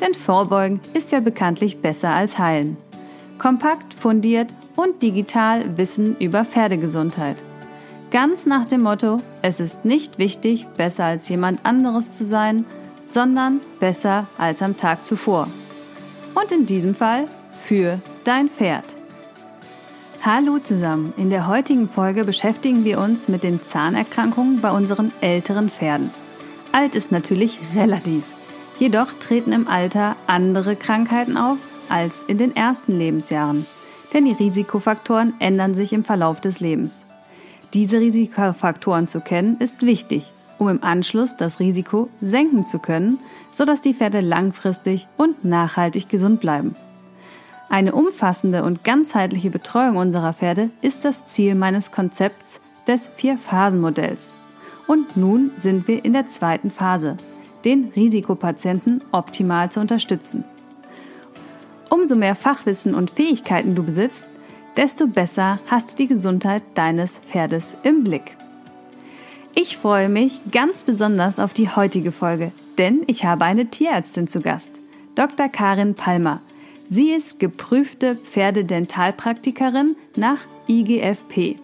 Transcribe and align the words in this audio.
Denn 0.00 0.14
Vorbeugen 0.14 0.80
ist 0.94 1.12
ja 1.12 1.20
bekanntlich 1.20 1.80
besser 1.80 2.10
als 2.10 2.38
Heilen. 2.38 2.76
Kompakt, 3.38 3.94
fundiert 3.94 4.48
und 4.76 5.02
digital 5.02 5.76
Wissen 5.76 6.16
über 6.18 6.44
Pferdegesundheit. 6.44 7.36
Ganz 8.10 8.46
nach 8.46 8.64
dem 8.64 8.82
Motto, 8.82 9.18
es 9.42 9.60
ist 9.60 9.84
nicht 9.84 10.18
wichtig, 10.18 10.66
besser 10.76 11.04
als 11.04 11.28
jemand 11.28 11.64
anderes 11.66 12.12
zu 12.12 12.24
sein, 12.24 12.64
sondern 13.06 13.60
besser 13.80 14.26
als 14.38 14.62
am 14.62 14.76
Tag 14.76 15.04
zuvor. 15.04 15.48
Und 16.34 16.52
in 16.52 16.66
diesem 16.66 16.94
Fall 16.94 17.26
für 17.64 18.00
dein 18.24 18.48
Pferd. 18.48 18.84
Hallo 20.22 20.58
zusammen, 20.58 21.12
in 21.16 21.30
der 21.30 21.46
heutigen 21.48 21.88
Folge 21.88 22.24
beschäftigen 22.24 22.84
wir 22.84 22.98
uns 22.98 23.28
mit 23.28 23.42
den 23.42 23.62
Zahnerkrankungen 23.62 24.60
bei 24.60 24.70
unseren 24.70 25.12
älteren 25.20 25.70
Pferden. 25.70 26.10
Alt 26.72 26.94
ist 26.94 27.12
natürlich 27.12 27.60
relativ. 27.74 28.24
Jedoch 28.78 29.12
treten 29.14 29.52
im 29.52 29.66
Alter 29.66 30.16
andere 30.26 30.76
Krankheiten 30.76 31.36
auf 31.36 31.58
als 31.88 32.22
in 32.28 32.38
den 32.38 32.54
ersten 32.54 32.96
Lebensjahren, 32.96 33.66
denn 34.12 34.24
die 34.24 34.32
Risikofaktoren 34.32 35.34
ändern 35.40 35.74
sich 35.74 35.92
im 35.92 36.04
Verlauf 36.04 36.40
des 36.40 36.60
Lebens. 36.60 37.04
Diese 37.74 37.98
Risikofaktoren 37.98 39.08
zu 39.08 39.20
kennen 39.20 39.56
ist 39.58 39.82
wichtig, 39.82 40.32
um 40.58 40.68
im 40.68 40.82
Anschluss 40.82 41.36
das 41.36 41.60
Risiko 41.60 42.08
senken 42.20 42.66
zu 42.66 42.78
können, 42.78 43.18
sodass 43.52 43.82
die 43.82 43.94
Pferde 43.94 44.20
langfristig 44.20 45.08
und 45.16 45.44
nachhaltig 45.44 46.08
gesund 46.08 46.40
bleiben. 46.40 46.76
Eine 47.68 47.94
umfassende 47.94 48.62
und 48.62 48.84
ganzheitliche 48.84 49.50
Betreuung 49.50 49.96
unserer 49.96 50.32
Pferde 50.32 50.70
ist 50.80 51.04
das 51.04 51.26
Ziel 51.26 51.54
meines 51.54 51.92
Konzepts 51.92 52.60
des 52.86 53.10
Vier-Phasen-Modells. 53.16 54.32
Und 54.86 55.18
nun 55.18 55.50
sind 55.58 55.86
wir 55.86 56.02
in 56.02 56.14
der 56.14 56.28
zweiten 56.28 56.70
Phase, 56.70 57.18
den 57.64 57.92
Risikopatienten 57.94 59.02
optimal 59.12 59.70
zu 59.70 59.80
unterstützen. 59.80 60.44
Umso 61.90 62.16
mehr 62.16 62.34
Fachwissen 62.34 62.94
und 62.94 63.10
Fähigkeiten 63.10 63.74
du 63.74 63.82
besitzt, 63.82 64.26
desto 64.76 65.06
besser 65.06 65.58
hast 65.66 65.92
du 65.92 65.96
die 65.96 66.06
Gesundheit 66.06 66.62
deines 66.74 67.18
Pferdes 67.18 67.76
im 67.82 68.04
Blick. 68.04 68.36
Ich 69.54 69.76
freue 69.76 70.08
mich 70.08 70.40
ganz 70.52 70.84
besonders 70.84 71.40
auf 71.40 71.52
die 71.52 71.68
heutige 71.68 72.12
Folge, 72.12 72.52
denn 72.78 73.02
ich 73.08 73.24
habe 73.24 73.44
eine 73.44 73.66
Tierärztin 73.66 74.28
zu 74.28 74.40
Gast, 74.40 74.74
Dr. 75.16 75.48
Karin 75.48 75.94
Palmer. 75.94 76.40
Sie 76.88 77.10
ist 77.10 77.40
geprüfte 77.40 78.14
Pferdedentalpraktikerin 78.14 79.96
nach 80.14 80.38
IGFP. 80.68 81.56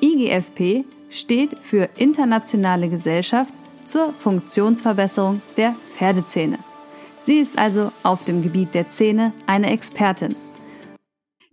IGFP 0.00 0.84
steht 1.10 1.56
für 1.58 1.88
Internationale 1.96 2.88
Gesellschaft 2.88 3.52
zur 3.84 4.12
Funktionsverbesserung 4.12 5.42
der 5.56 5.72
Pferdezähne. 5.96 6.58
Sie 7.24 7.38
ist 7.38 7.58
also 7.58 7.92
auf 8.02 8.24
dem 8.24 8.42
Gebiet 8.42 8.74
der 8.74 8.88
Zähne 8.88 9.32
eine 9.46 9.70
Expertin. 9.70 10.34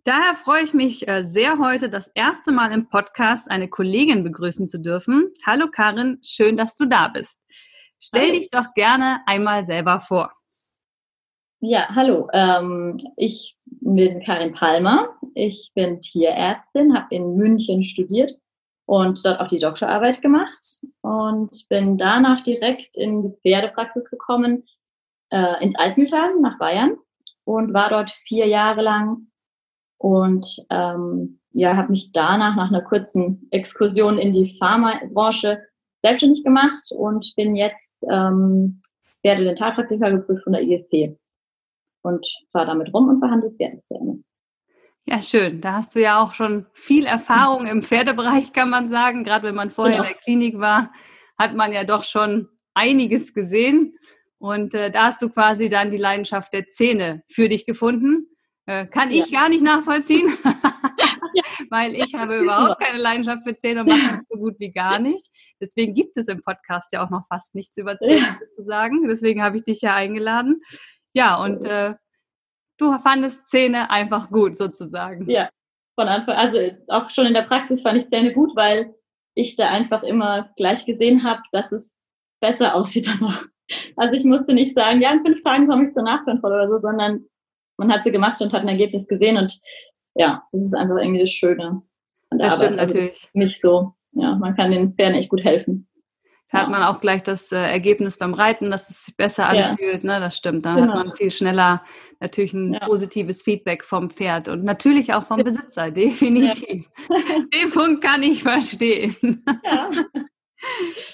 Daher 0.04 0.34
freue 0.34 0.64
ich 0.64 0.74
mich 0.74 1.08
äh, 1.08 1.24
sehr 1.24 1.60
heute 1.60 1.90
das 1.90 2.08
erste 2.16 2.52
Mal 2.52 2.72
im 2.72 2.90
Podcast 2.90 3.52
eine 3.52 3.68
Kollegin 3.68 4.24
begrüßen 4.24 4.68
zu 4.68 4.80
dürfen. 4.80 5.32
Hallo 5.46 5.68
Karin, 5.72 6.18
schön, 6.24 6.58
dass 6.58 6.76
du 6.76 6.86
da 6.86 7.10
bist. 7.10 7.40
Stell 8.00 8.30
hallo. 8.30 8.34
dich 8.34 8.50
doch 8.50 8.74
gerne 8.74 9.20
einmal 9.28 9.66
selber 9.66 10.00
vor. 10.00 10.32
Ja, 11.62 11.90
hallo. 11.94 12.30
Ähm, 12.34 12.98
ich 13.18 13.58
bin 13.66 14.24
Karin 14.24 14.54
Palmer. 14.54 15.10
Ich 15.36 15.72
bin 15.76 16.00
Tierärztin, 16.02 16.96
habe 16.96 17.14
in 17.14 17.36
München 17.36 17.84
studiert 17.84 18.32
und 18.90 19.24
dort 19.24 19.40
auch 19.40 19.46
die 19.46 19.60
Doktorarbeit 19.60 20.20
gemacht 20.20 20.82
und 21.02 21.70
bin 21.70 21.96
danach 21.96 22.42
direkt 22.42 22.98
in 22.98 23.22
die 23.22 23.38
Pferdepraxis 23.44 24.10
gekommen, 24.10 24.64
äh, 25.30 25.64
ins 25.64 25.76
Altmühltal 25.76 26.40
nach 26.42 26.58
Bayern 26.58 26.98
und 27.44 27.72
war 27.72 27.90
dort 27.90 28.10
vier 28.28 28.48
Jahre 28.48 28.82
lang 28.82 29.28
und 30.00 30.66
ähm, 30.72 31.40
ja, 31.52 31.78
habe 31.78 31.92
mich 31.92 32.12
danach 32.14 32.56
nach 32.56 32.70
einer 32.70 32.82
kurzen 32.82 33.48
Exkursion 33.52 34.18
in 34.18 34.34
die 34.34 34.58
Pharmabranche 34.58 35.62
selbstständig 36.02 36.44
gemacht 36.44 36.92
und 36.98 37.32
bin 37.36 37.56
jetzt 37.56 37.96
ähm, 38.10 38.82
Pferdedentalpraktiker 39.24 40.10
geprüft 40.14 40.46
von 40.46 40.54
der 40.54 40.64
IGP 40.64 41.16
und 42.02 42.26
fahre 42.52 42.66
damit 42.66 42.92
rum 42.92 43.08
und 43.08 43.20
behandle 43.20 43.52
Pferdezähne. 43.52 44.24
Ja, 45.10 45.20
schön. 45.24 45.60
Da 45.60 45.74
hast 45.74 45.96
du 45.96 46.00
ja 46.00 46.22
auch 46.22 46.36
schon 46.36 46.68
viel 46.72 47.08
Erfahrung 47.08 47.66
im 47.66 47.82
Pferdebereich, 47.82 48.54
kann 48.54 48.70
man 48.70 48.90
sagen. 48.90 49.24
Gerade 49.24 49.48
wenn 49.48 49.56
man 49.56 49.72
vorher 49.72 49.98
genau. 49.98 50.08
in 50.08 50.14
der 50.14 50.22
Klinik 50.22 50.60
war, 50.60 50.94
hat 51.36 51.56
man 51.56 51.74
ja 51.74 51.84
doch 51.84 52.04
schon 52.04 52.48
einiges 52.76 53.34
gesehen. 53.34 53.98
Und 54.38 54.76
äh, 54.76 54.92
da 54.92 55.06
hast 55.06 55.24
du 55.24 55.30
quasi 55.30 55.68
dann 55.68 55.90
die 55.90 55.98
Leidenschaft 55.98 56.54
der 56.54 56.68
Zähne 56.68 57.24
für 57.28 57.50
dich 57.50 57.66
gefunden. 57.66 58.28
Äh, 58.68 58.86
kann 58.86 59.10
ich 59.10 59.32
ja. 59.32 59.40
gar 59.40 59.50
nicht 59.50 59.64
nachvollziehen, 59.64 60.28
weil 61.72 61.96
ich 61.96 62.14
habe 62.14 62.38
überhaupt 62.44 62.80
keine 62.80 63.00
Leidenschaft 63.00 63.42
für 63.44 63.58
Zähne 63.58 63.82
und 63.82 63.90
mache 63.90 64.18
das 64.18 64.28
so 64.30 64.38
gut 64.38 64.60
wie 64.60 64.72
gar 64.72 65.00
nicht. 65.00 65.32
Deswegen 65.60 65.96
gibt 65.96 66.18
es 66.18 66.28
im 66.28 66.44
Podcast 66.44 66.94
ja 66.94 67.04
auch 67.04 67.10
noch 67.10 67.26
fast 67.26 67.56
nichts 67.56 67.76
über 67.80 67.98
Zähne 67.98 68.38
zu 68.54 68.62
sagen. 68.62 69.08
Deswegen 69.08 69.42
habe 69.42 69.58
ich 69.58 69.64
dich 69.64 69.82
ja 69.82 69.96
eingeladen. 69.96 70.62
Ja, 71.14 71.44
und 71.44 71.66
äh, 71.66 71.96
du 72.80 72.98
fandest 73.00 73.48
Zähne 73.48 73.90
einfach 73.90 74.30
gut 74.30 74.58
sozusagen. 74.58 75.30
Ja, 75.30 75.50
von 75.96 76.08
Anfang, 76.08 76.36
also 76.36 76.60
auch 76.88 77.10
schon 77.10 77.28
in 77.28 77.34
der 77.34 77.44
Praxis 77.44 77.82
fand 77.82 78.00
ich 78.00 78.10
Zähne 78.10 78.34
gut, 78.34 78.56
weil 78.56 78.96
ich 79.36 79.56
da 79.56 79.70
einfach 79.70 80.04
immer 80.04 80.50
gleich 80.56 80.86
gesehen 80.86 81.24
habe, 81.24 81.42
dass 81.52 81.72
es 81.72 81.96
besser 82.42 82.76
aussieht 82.76 83.08
danach. 83.08 83.46
Also 83.96 84.16
ich 84.16 84.24
musste 84.24 84.54
nicht 84.54 84.74
sagen, 84.74 85.02
ja, 85.02 85.12
in 85.12 85.24
fünf 85.24 85.42
Tagen 85.42 85.68
komme 85.68 85.88
ich 85.88 85.94
zur 85.94 86.04
Nachkontrolle 86.04 86.56
oder 86.56 86.70
so, 86.70 86.78
sondern 86.80 87.26
man 87.78 87.92
hat 87.92 88.04
sie 88.04 88.12
gemacht 88.12 88.42
und 88.42 88.52
hat 88.52 88.62
ein 88.62 88.68
Ergebnis 88.68 89.08
gesehen 89.08 89.38
und 89.38 89.60
ja, 90.16 90.44
das 90.52 90.64
ist 90.64 90.74
einfach 90.74 90.98
irgendwie 90.98 91.20
das 91.20 91.32
Schöne. 91.32 91.82
das 92.32 92.56
Arbeit. 92.56 92.68
stimmt 92.68 92.80
also 92.80 92.96
natürlich. 92.96 93.30
Nicht 93.34 93.60
so, 93.60 93.94
ja, 94.14 94.36
man 94.36 94.56
kann 94.56 94.72
den 94.72 94.94
Pferden 94.94 95.16
echt 95.16 95.30
gut 95.30 95.44
helfen. 95.44 95.88
Da 96.52 96.60
hat 96.60 96.70
man 96.70 96.82
auch 96.84 97.00
gleich 97.00 97.22
das 97.22 97.52
äh, 97.52 97.58
Ergebnis 97.58 98.18
beim 98.18 98.34
Reiten, 98.34 98.72
dass 98.72 98.90
es 98.90 99.06
sich 99.06 99.16
besser 99.16 99.48
anfühlt. 99.48 100.04
Ja. 100.04 100.14
Ne? 100.14 100.20
Das 100.20 100.36
stimmt. 100.36 100.66
Dann 100.66 100.78
genau. 100.78 100.94
hat 100.94 101.06
man 101.06 101.16
viel 101.16 101.30
schneller 101.30 101.84
natürlich 102.20 102.54
ein 102.54 102.74
ja. 102.74 102.86
positives 102.86 103.44
Feedback 103.44 103.84
vom 103.84 104.10
Pferd 104.10 104.48
und 104.48 104.64
natürlich 104.64 105.14
auch 105.14 105.24
vom 105.24 105.44
Besitzer, 105.44 105.92
definitiv. 105.92 106.90
Ja. 107.10 107.16
Den 107.54 107.72
Punkt 107.72 108.04
kann 108.04 108.24
ich 108.24 108.44
verstehen. 108.44 109.44
Ja. 109.64 109.90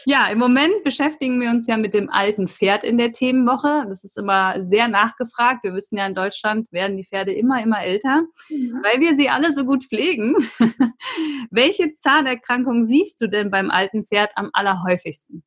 Ja, 0.05 0.27
im 0.31 0.39
Moment 0.39 0.83
beschäftigen 0.83 1.39
wir 1.39 1.49
uns 1.49 1.67
ja 1.67 1.77
mit 1.77 1.93
dem 1.93 2.09
alten 2.09 2.47
Pferd 2.47 2.83
in 2.83 2.97
der 2.97 3.11
Themenwoche. 3.11 3.85
Das 3.87 4.03
ist 4.03 4.17
immer 4.17 4.63
sehr 4.63 4.87
nachgefragt. 4.87 5.63
Wir 5.63 5.73
wissen 5.73 5.97
ja, 5.97 6.05
in 6.05 6.15
Deutschland 6.15 6.71
werden 6.71 6.97
die 6.97 7.05
Pferde 7.05 7.33
immer, 7.33 7.61
immer 7.61 7.83
älter, 7.83 8.23
mhm. 8.49 8.81
weil 8.83 8.99
wir 8.99 9.15
sie 9.15 9.29
alle 9.29 9.53
so 9.53 9.65
gut 9.65 9.85
pflegen. 9.85 10.35
Welche 11.51 11.93
Zahnerkrankung 11.93 12.85
siehst 12.85 13.21
du 13.21 13.27
denn 13.27 13.49
beim 13.51 13.71
alten 13.71 14.05
Pferd 14.05 14.31
am 14.35 14.49
allerhäufigsten? 14.53 15.43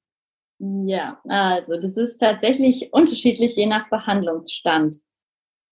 Ja, 0.58 1.20
also 1.28 1.80
das 1.80 1.96
ist 1.96 2.18
tatsächlich 2.18 2.92
unterschiedlich 2.92 3.54
je 3.54 3.66
nach 3.66 3.88
Behandlungsstand. 3.90 4.96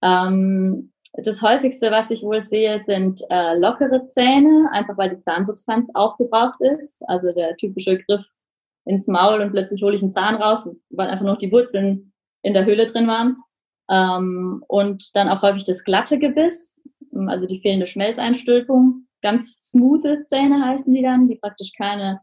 Ähm, 0.03 0.93
das 1.23 1.43
häufigste, 1.43 1.91
was 1.91 2.11
ich 2.11 2.23
wohl 2.23 2.43
sehe, 2.43 2.83
sind 2.87 3.21
äh, 3.31 3.57
lockere 3.59 4.07
Zähne, 4.09 4.69
einfach 4.73 4.97
weil 4.99 5.11
die 5.11 5.21
Zahnsubstanz 5.21 5.89
aufgebraucht 5.95 6.61
ist. 6.61 7.03
Also 7.09 7.33
der 7.33 7.57
typische 7.57 7.99
Griff 7.99 8.25
ins 8.85 9.09
Maul 9.09 9.41
und 9.41 9.53
plötzlich 9.53 9.83
hole 9.83 9.97
ich 9.97 10.03
einen 10.03 10.13
Zahn 10.13 10.37
raus, 10.37 10.69
weil 10.91 11.09
einfach 11.09 11.25
noch 11.25 11.39
die 11.39 11.51
Wurzeln 11.51 12.13
in 12.43 12.55
der 12.55 12.65
Höhle 12.65 12.87
drin 12.87 13.07
waren. 13.07 13.37
Ähm, 13.91 14.63
und 14.69 15.17
dann 15.17 15.29
auch 15.29 15.43
häufig 15.43 15.65
das 15.65 15.85
glatte 15.85 16.19
Gebiss, 16.19 16.85
also 17.27 17.47
die 17.47 17.61
fehlende 17.61 17.87
Schmelzeinstülpung. 17.87 19.07
Ganz 19.23 19.71
smooth 19.71 20.27
Zähne 20.27 20.65
heißen 20.65 20.93
die 20.93 21.03
dann, 21.03 21.29
die 21.29 21.37
praktisch 21.37 21.73
keine 21.77 22.21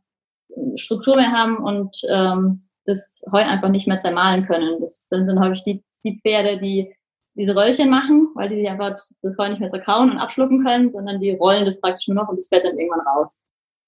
äh, 0.49 0.77
Struktur 0.77 1.15
mehr 1.15 1.31
haben 1.31 1.57
und 1.57 1.97
ähm, 2.09 2.67
das 2.85 3.21
Heu 3.31 3.41
einfach 3.41 3.69
nicht 3.69 3.87
mehr 3.87 3.99
zermahlen 3.99 4.45
können. 4.45 4.81
Das 4.81 5.07
sind 5.09 5.39
häufig 5.39 5.63
die, 5.63 5.83
die 6.03 6.19
Pferde, 6.19 6.59
die 6.59 6.93
diese 7.35 7.55
Röllchen 7.55 7.89
machen, 7.89 8.29
weil 8.35 8.49
die 8.49 8.67
einfach 8.67 8.95
das 9.21 9.37
Heu 9.37 9.49
nicht 9.49 9.59
mehr 9.59 9.69
zerkauen 9.69 10.11
und 10.11 10.19
abschlucken 10.19 10.63
können, 10.63 10.89
sondern 10.89 11.19
die 11.19 11.31
rollen 11.31 11.65
das 11.65 11.81
praktisch 11.81 12.07
nur 12.07 12.15
noch 12.15 12.29
und 12.29 12.37
das 12.37 12.47
fällt 12.47 12.65
dann 12.65 12.77
irgendwann 12.77 13.07
raus. 13.07 13.41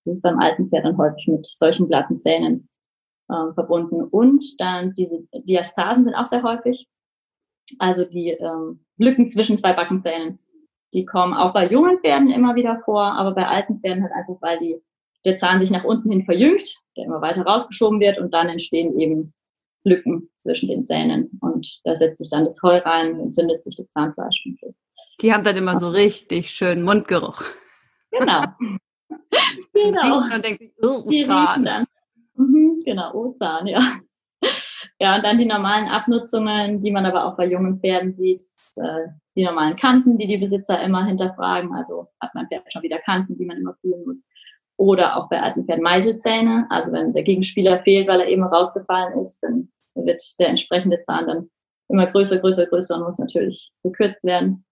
Das 0.05 0.17
ist 0.17 0.21
beim 0.21 0.39
alten 0.39 0.69
Pferd 0.69 0.85
dann 0.85 0.97
häufig 0.97 1.27
mit 1.27 1.45
solchen 1.45 1.87
glatten 1.87 2.19
Zähnen 2.19 2.69
äh, 3.29 3.53
verbunden. 3.53 4.03
Und 4.03 4.43
dann 4.59 4.93
diese 4.93 5.27
Diastasen 5.33 6.05
sind 6.05 6.15
auch 6.15 6.27
sehr 6.27 6.43
häufig. 6.43 6.87
also 7.79 8.05
die 8.05 8.29
ähm, 8.29 8.85
Lücken 8.97 9.27
zwischen 9.27 9.57
zwei 9.57 9.73
Backenzähnen. 9.73 10.39
Die 10.93 11.05
kommen 11.05 11.33
auch 11.33 11.53
bei 11.53 11.67
jungen 11.67 11.99
Pferden 11.99 12.29
immer 12.29 12.55
wieder 12.55 12.81
vor, 12.85 13.03
aber 13.03 13.33
bei 13.33 13.47
alten 13.47 13.79
Pferden 13.79 14.03
halt 14.03 14.13
einfach, 14.13 14.41
weil 14.41 14.59
die, 14.59 14.81
der 15.25 15.37
Zahn 15.37 15.59
sich 15.59 15.71
nach 15.71 15.83
unten 15.83 16.11
hin 16.11 16.25
verjüngt, 16.25 16.77
der 16.95 17.05
immer 17.05 17.21
weiter 17.21 17.43
rausgeschoben 17.43 17.99
wird 17.99 18.19
und 18.19 18.33
dann 18.33 18.47
entstehen 18.47 18.97
eben 18.99 19.33
Lücken 19.85 20.29
zwischen 20.37 20.69
den 20.69 20.83
Zähnen 20.83 21.29
und 21.41 21.79
da 21.83 21.95
setzt 21.95 22.17
sich 22.17 22.29
dann 22.29 22.45
das 22.45 22.61
Heu 22.61 22.77
rein, 22.77 23.19
entzündet 23.19 23.63
sich 23.63 23.75
das 23.75 23.89
Zahnfleisch. 23.91 24.43
Die 25.21 25.33
haben 25.33 25.43
dann 25.43 25.55
immer 25.55 25.77
so 25.77 25.89
richtig 25.89 26.49
schön 26.49 26.83
Mundgeruch. 26.83 27.41
Genau. 28.11 28.43
genau. 29.73 30.35
Und 30.35 30.43
denkt, 30.43 30.63
oh, 30.81 31.09
Zahn. 31.25 31.85
Mhm, 32.35 32.81
genau, 32.83 33.13
oh, 33.13 33.33
Zahn, 33.33 33.67
ja. 33.67 33.79
Ja, 34.99 35.15
und 35.15 35.25
dann 35.25 35.37
die 35.37 35.45
normalen 35.45 35.87
Abnutzungen, 35.87 36.81
die 36.81 36.91
man 36.91 37.05
aber 37.05 37.25
auch 37.25 37.35
bei 37.35 37.47
jungen 37.47 37.79
Pferden 37.79 38.13
sieht, 38.15 38.41
äh, 38.77 39.07
die 39.35 39.43
normalen 39.43 39.75
Kanten, 39.75 40.17
die 40.17 40.27
die 40.27 40.37
Besitzer 40.37 40.81
immer 40.81 41.05
hinterfragen. 41.05 41.73
Also 41.73 42.07
hat 42.21 42.33
mein 42.33 42.47
Pferd 42.47 42.71
schon 42.71 42.83
wieder 42.83 42.99
Kanten, 42.99 43.37
die 43.37 43.45
man 43.45 43.57
immer 43.57 43.75
fühlen 43.81 44.05
muss. 44.05 44.21
Oder 44.77 45.17
auch 45.17 45.29
bei 45.29 45.41
alten 45.41 45.65
Pferden 45.65 45.83
Meiselzähne. 45.83 46.67
Also 46.69 46.91
wenn 46.93 47.13
der 47.13 47.23
Gegenspieler 47.23 47.79
fehlt, 47.83 48.07
weil 48.07 48.21
er 48.21 48.27
eben 48.27 48.43
rausgefallen 48.43 49.19
ist, 49.19 49.41
dann 49.41 49.69
wird 49.95 50.21
der 50.39 50.49
entsprechende 50.49 51.01
Zahn 51.03 51.27
dann 51.27 51.49
immer 51.87 52.07
größer, 52.07 52.39
größer, 52.39 52.65
größer 52.67 52.95
und 52.95 53.03
muss 53.03 53.19
natürlich 53.19 53.71
gekürzt 53.83 54.23
werden. 54.23 54.65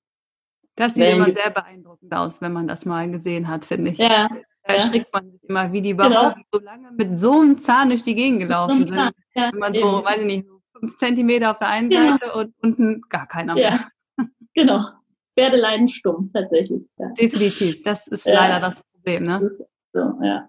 Das 0.75 0.95
sieht 0.95 1.03
wenn, 1.03 1.17
immer 1.17 1.31
sehr 1.31 1.51
beeindruckend 1.51 2.13
aus, 2.13 2.41
wenn 2.41 2.53
man 2.53 2.67
das 2.67 2.85
mal 2.85 3.09
gesehen 3.09 3.47
hat, 3.47 3.65
finde 3.65 3.91
ich. 3.91 3.99
Ja. 3.99 4.27
Da 4.65 4.75
erschrickt 4.75 5.13
man 5.13 5.29
sich 5.29 5.43
immer, 5.43 5.71
wie 5.73 5.81
die 5.81 5.89
überhaupt 5.91 6.35
genau. 6.35 6.47
so 6.53 6.59
lange 6.59 6.91
mit 6.93 7.19
so 7.19 7.41
einem 7.41 7.59
Zahn 7.59 7.89
durch 7.89 8.03
die 8.03 8.15
Gegend 8.15 8.39
gelaufen 8.39 8.87
sind. 8.87 8.95
Ja, 9.35 9.51
wenn 9.51 9.59
man 9.59 9.73
so, 9.73 9.81
eben. 9.81 10.05
weiß 10.05 10.19
ich 10.21 10.25
nicht, 10.25 10.47
so 10.47 10.61
fünf 10.79 10.97
Zentimeter 10.97 11.51
auf 11.51 11.59
der 11.59 11.67
einen 11.67 11.89
genau. 11.89 12.11
Seite 12.11 12.33
und 12.33 12.53
unten 12.61 13.01
gar 13.09 13.27
keiner 13.27 13.55
mehr. 13.55 13.87
Genau. 14.55 14.85
Pferde 15.35 15.57
leiden 15.57 15.87
stumm, 15.87 16.29
tatsächlich. 16.31 16.83
Definitiv. 17.19 17.81
Das 17.81 18.05
ist 18.05 18.27
leider 18.27 18.59
das 18.59 18.83
Problem, 18.83 19.23
ne? 19.23 19.39
Das 19.41 19.57
so, 19.93 20.23
ja. 20.23 20.47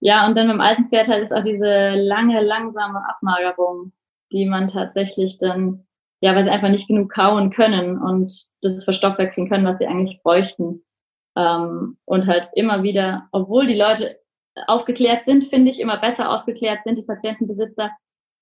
Ja, 0.00 0.26
und 0.26 0.36
dann 0.36 0.48
beim 0.48 0.60
alten 0.60 0.88
Pferd 0.88 1.06
halt 1.06 1.22
ist 1.22 1.32
auch 1.32 1.44
diese 1.44 1.90
lange, 1.90 2.42
langsame 2.42 3.00
Abmagerung, 3.08 3.92
die 4.32 4.46
man 4.46 4.66
tatsächlich 4.66 5.38
dann, 5.38 5.86
ja, 6.20 6.34
weil 6.34 6.44
sie 6.44 6.50
einfach 6.50 6.68
nicht 6.68 6.88
genug 6.88 7.12
kauen 7.12 7.50
können 7.50 7.98
und 7.98 8.32
das 8.62 8.84
verstoffwechseln 8.84 9.48
können, 9.48 9.66
was 9.66 9.78
sie 9.78 9.86
eigentlich 9.86 10.20
bräuchten. 10.22 10.84
Ähm, 11.36 11.98
und 12.04 12.26
halt 12.26 12.48
immer 12.54 12.82
wieder, 12.82 13.28
obwohl 13.32 13.66
die 13.66 13.78
Leute 13.78 14.18
aufgeklärt 14.66 15.24
sind, 15.24 15.44
finde 15.44 15.70
ich, 15.70 15.80
immer 15.80 15.98
besser 15.98 16.30
aufgeklärt 16.30 16.84
sind, 16.84 16.96
die 16.96 17.02
Patientenbesitzer, 17.02 17.90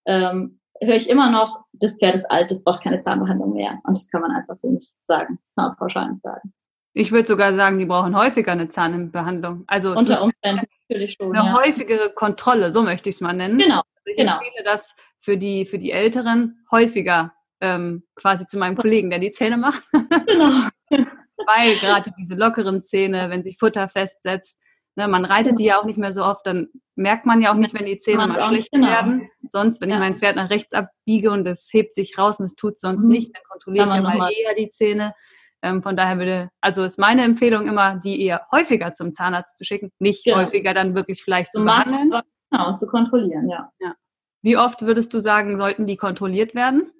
ähm, 0.06 0.60
höre 0.80 0.96
ich 0.96 1.08
immer 1.08 1.30
noch, 1.30 1.64
das 1.72 1.96
Pferd 1.96 2.14
ist 2.14 2.30
alt, 2.30 2.50
das 2.50 2.62
braucht 2.64 2.82
keine 2.82 3.00
Zahnbehandlung 3.00 3.54
mehr. 3.54 3.78
Und 3.84 3.96
das 3.96 4.08
kann 4.08 4.20
man 4.20 4.32
einfach 4.32 4.56
so 4.56 4.70
nicht 4.70 4.92
sagen. 5.04 5.38
Das 5.40 5.54
kann 5.54 5.68
man 5.68 5.76
pauschal 5.76 6.10
nicht 6.12 6.22
sagen. 6.22 6.52
Ich 6.94 7.10
würde 7.10 7.26
sogar 7.26 7.54
sagen, 7.54 7.78
die 7.78 7.86
brauchen 7.86 8.16
häufiger 8.16 8.52
eine 8.52 8.68
Zahnbehandlung. 8.68 9.64
Also 9.66 9.92
unter 9.92 10.22
Umständen 10.22 10.66
natürlich 10.88 11.14
schon. 11.14 11.34
Eine 11.34 11.48
ja. 11.48 11.54
häufigere 11.54 12.12
Kontrolle, 12.12 12.70
so 12.70 12.82
möchte 12.82 13.08
ich 13.08 13.16
es 13.16 13.20
mal 13.22 13.32
nennen. 13.32 13.58
Genau. 13.58 13.76
Also 13.76 13.86
ich 14.04 14.16
genau. 14.16 14.34
empfehle 14.34 14.64
das 14.64 14.94
für 15.22 15.38
die, 15.38 15.64
für 15.64 15.78
die 15.78 15.92
Älteren 15.92 16.64
häufiger 16.70 17.32
ähm, 17.60 18.02
quasi 18.16 18.44
zu 18.44 18.58
meinem 18.58 18.76
Kollegen, 18.76 19.08
der 19.08 19.20
die 19.20 19.30
Zähne 19.30 19.56
macht. 19.56 19.82
Genau. 20.26 20.68
Weil 21.46 21.74
gerade 21.80 22.12
diese 22.18 22.34
lockeren 22.34 22.82
Zähne, 22.82 23.30
wenn 23.30 23.42
sich 23.42 23.56
Futter 23.58 23.88
festsetzt, 23.88 24.60
ne, 24.96 25.08
man 25.08 25.24
reitet 25.24 25.58
die 25.58 25.64
ja 25.64 25.80
auch 25.80 25.84
nicht 25.84 25.98
mehr 25.98 26.12
so 26.12 26.24
oft, 26.24 26.46
dann 26.46 26.68
merkt 26.94 27.26
man 27.26 27.40
ja 27.40 27.52
auch 27.52 27.56
nicht, 27.56 27.74
wenn 27.74 27.86
die 27.86 27.98
Zähne 27.98 28.26
mal 28.26 28.42
schlecht 28.42 28.70
genau. 28.70 28.88
werden. 28.88 29.28
Sonst, 29.48 29.80
wenn 29.80 29.88
ja. 29.88 29.96
ich 29.96 30.00
mein 30.00 30.16
Pferd 30.16 30.36
nach 30.36 30.50
rechts 30.50 30.74
abbiege 30.74 31.30
und 31.30 31.46
es 31.46 31.68
hebt 31.72 31.94
sich 31.94 32.18
raus 32.18 32.40
und 32.40 32.46
es 32.46 32.54
tut 32.54 32.76
sonst 32.76 33.04
mhm. 33.04 33.10
nicht, 33.10 33.34
dann 33.34 33.42
kontrolliere 33.48 33.86
ich 33.86 33.92
ja 33.92 34.00
mal 34.00 34.30
eher 34.30 34.54
die 34.54 34.68
Zähne. 34.68 35.14
Ähm, 35.62 35.82
von 35.82 35.96
daher 35.96 36.18
würde, 36.18 36.50
also 36.60 36.82
ist 36.82 36.98
meine 36.98 37.22
Empfehlung 37.22 37.68
immer, 37.68 37.96
die 37.96 38.20
eher 38.22 38.46
häufiger 38.50 38.92
zum 38.92 39.12
Zahnarzt 39.12 39.56
zu 39.56 39.64
schicken, 39.64 39.92
nicht 40.00 40.24
genau. 40.24 40.38
häufiger 40.38 40.74
dann 40.74 40.94
wirklich 40.94 41.22
vielleicht 41.22 41.52
zu, 41.52 41.60
zu 41.60 41.64
behandeln. 41.64 42.12
Genau, 42.50 42.76
zu 42.76 42.86
kontrollieren, 42.86 43.48
ja. 43.48 43.70
ja. 43.80 43.94
Wie 44.42 44.56
oft 44.56 44.82
würdest 44.82 45.14
du 45.14 45.20
sagen, 45.20 45.58
sollten 45.58 45.86
die 45.86 45.96
kontrolliert 45.96 46.54
werden? 46.54 46.90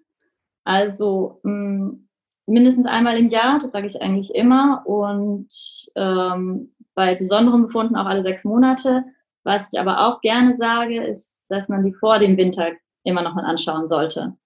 Also 0.65 1.41
mh, 1.43 1.53
mm, 1.53 2.09
mindestens 2.47 2.87
einmal 2.87 3.19
im 3.19 3.29
Jahr, 3.29 3.59
das 3.59 3.73
sage 3.73 3.89
ich 3.89 4.01
eigentlich 4.01 4.35
immer. 4.35 4.83
Und 4.87 5.49
ähm, 5.97 6.75
bei 6.95 7.15
besonderen 7.15 7.67
Befunden 7.67 7.97
auch 7.97 8.07
alle 8.07 8.23
sechs 8.23 8.45
Monate. 8.45 9.05
Was 9.45 9.73
ich 9.73 9.81
aber 9.81 10.07
auch 10.07 10.21
gerne 10.21 10.55
sage, 10.55 11.03
ist, 11.03 11.45
dass 11.49 11.69
man 11.69 11.85
die 11.85 11.95
vor 11.95 12.19
dem 12.19 12.37
Winter 12.37 12.71
immer 13.05 13.23
noch 13.23 13.35
mal 13.35 13.45
anschauen 13.45 13.87
sollte. 13.87 14.37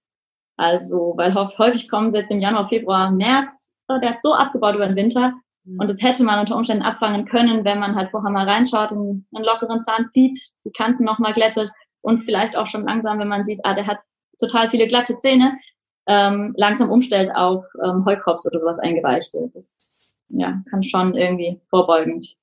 Also, 0.57 1.13
weil 1.17 1.35
häufig 1.35 1.91
kommen 1.91 2.11
sie 2.11 2.19
jetzt 2.19 2.31
im 2.31 2.41
Januar, 2.41 2.69
Februar, 2.71 3.11
März 3.11 3.77
oh, 3.89 3.99
der 3.99 4.11
hat 4.11 4.23
so 4.23 4.35
abgebaut 4.35 4.75
über 4.75 4.87
den 4.87 4.97
Winter. 4.97 5.35
Mhm. 5.65 5.81
Und 5.81 5.89
das 5.89 6.03
hätte 6.03 6.25
man 6.25 6.41
unter 6.41 6.57
Umständen 6.57 6.83
abfangen 6.83 7.27
können, 7.27 7.65
wenn 7.65 7.79
man 7.79 7.95
halt 7.95 8.11
vorher 8.11 8.31
mal 8.31 8.49
reinschaut, 8.49 8.93
in 8.93 9.27
einen 9.35 9.45
lockeren 9.45 9.83
Zahn 9.83 10.09
zieht, 10.11 10.39
die 10.65 10.73
Kanten 10.73 11.05
nochmal 11.05 11.35
glättet 11.35 11.71
und 12.07 12.23
vielleicht 12.23 12.57
auch 12.57 12.69
schon 12.69 12.85
langsam, 12.85 13.19
wenn 13.19 13.27
man 13.27 13.45
sieht, 13.45 13.61
ah, 13.65 13.75
der 13.75 13.89
hat 13.89 13.99
total 14.39 14.71
viele 14.71 14.87
glatte 14.87 15.19
Zähne, 15.19 15.59
ähm, 16.07 16.55
langsam 16.57 16.89
umstellt 16.89 17.33
auf 17.35 17.65
ähm, 17.85 18.05
Heukops 18.05 18.47
oder 18.47 18.61
sowas 18.61 18.79
eingeweichte. 18.79 19.51
Das 19.55 20.09
ja, 20.29 20.63
kann 20.71 20.85
schon 20.85 21.17
irgendwie 21.17 21.61
vorbeugend 21.69 22.37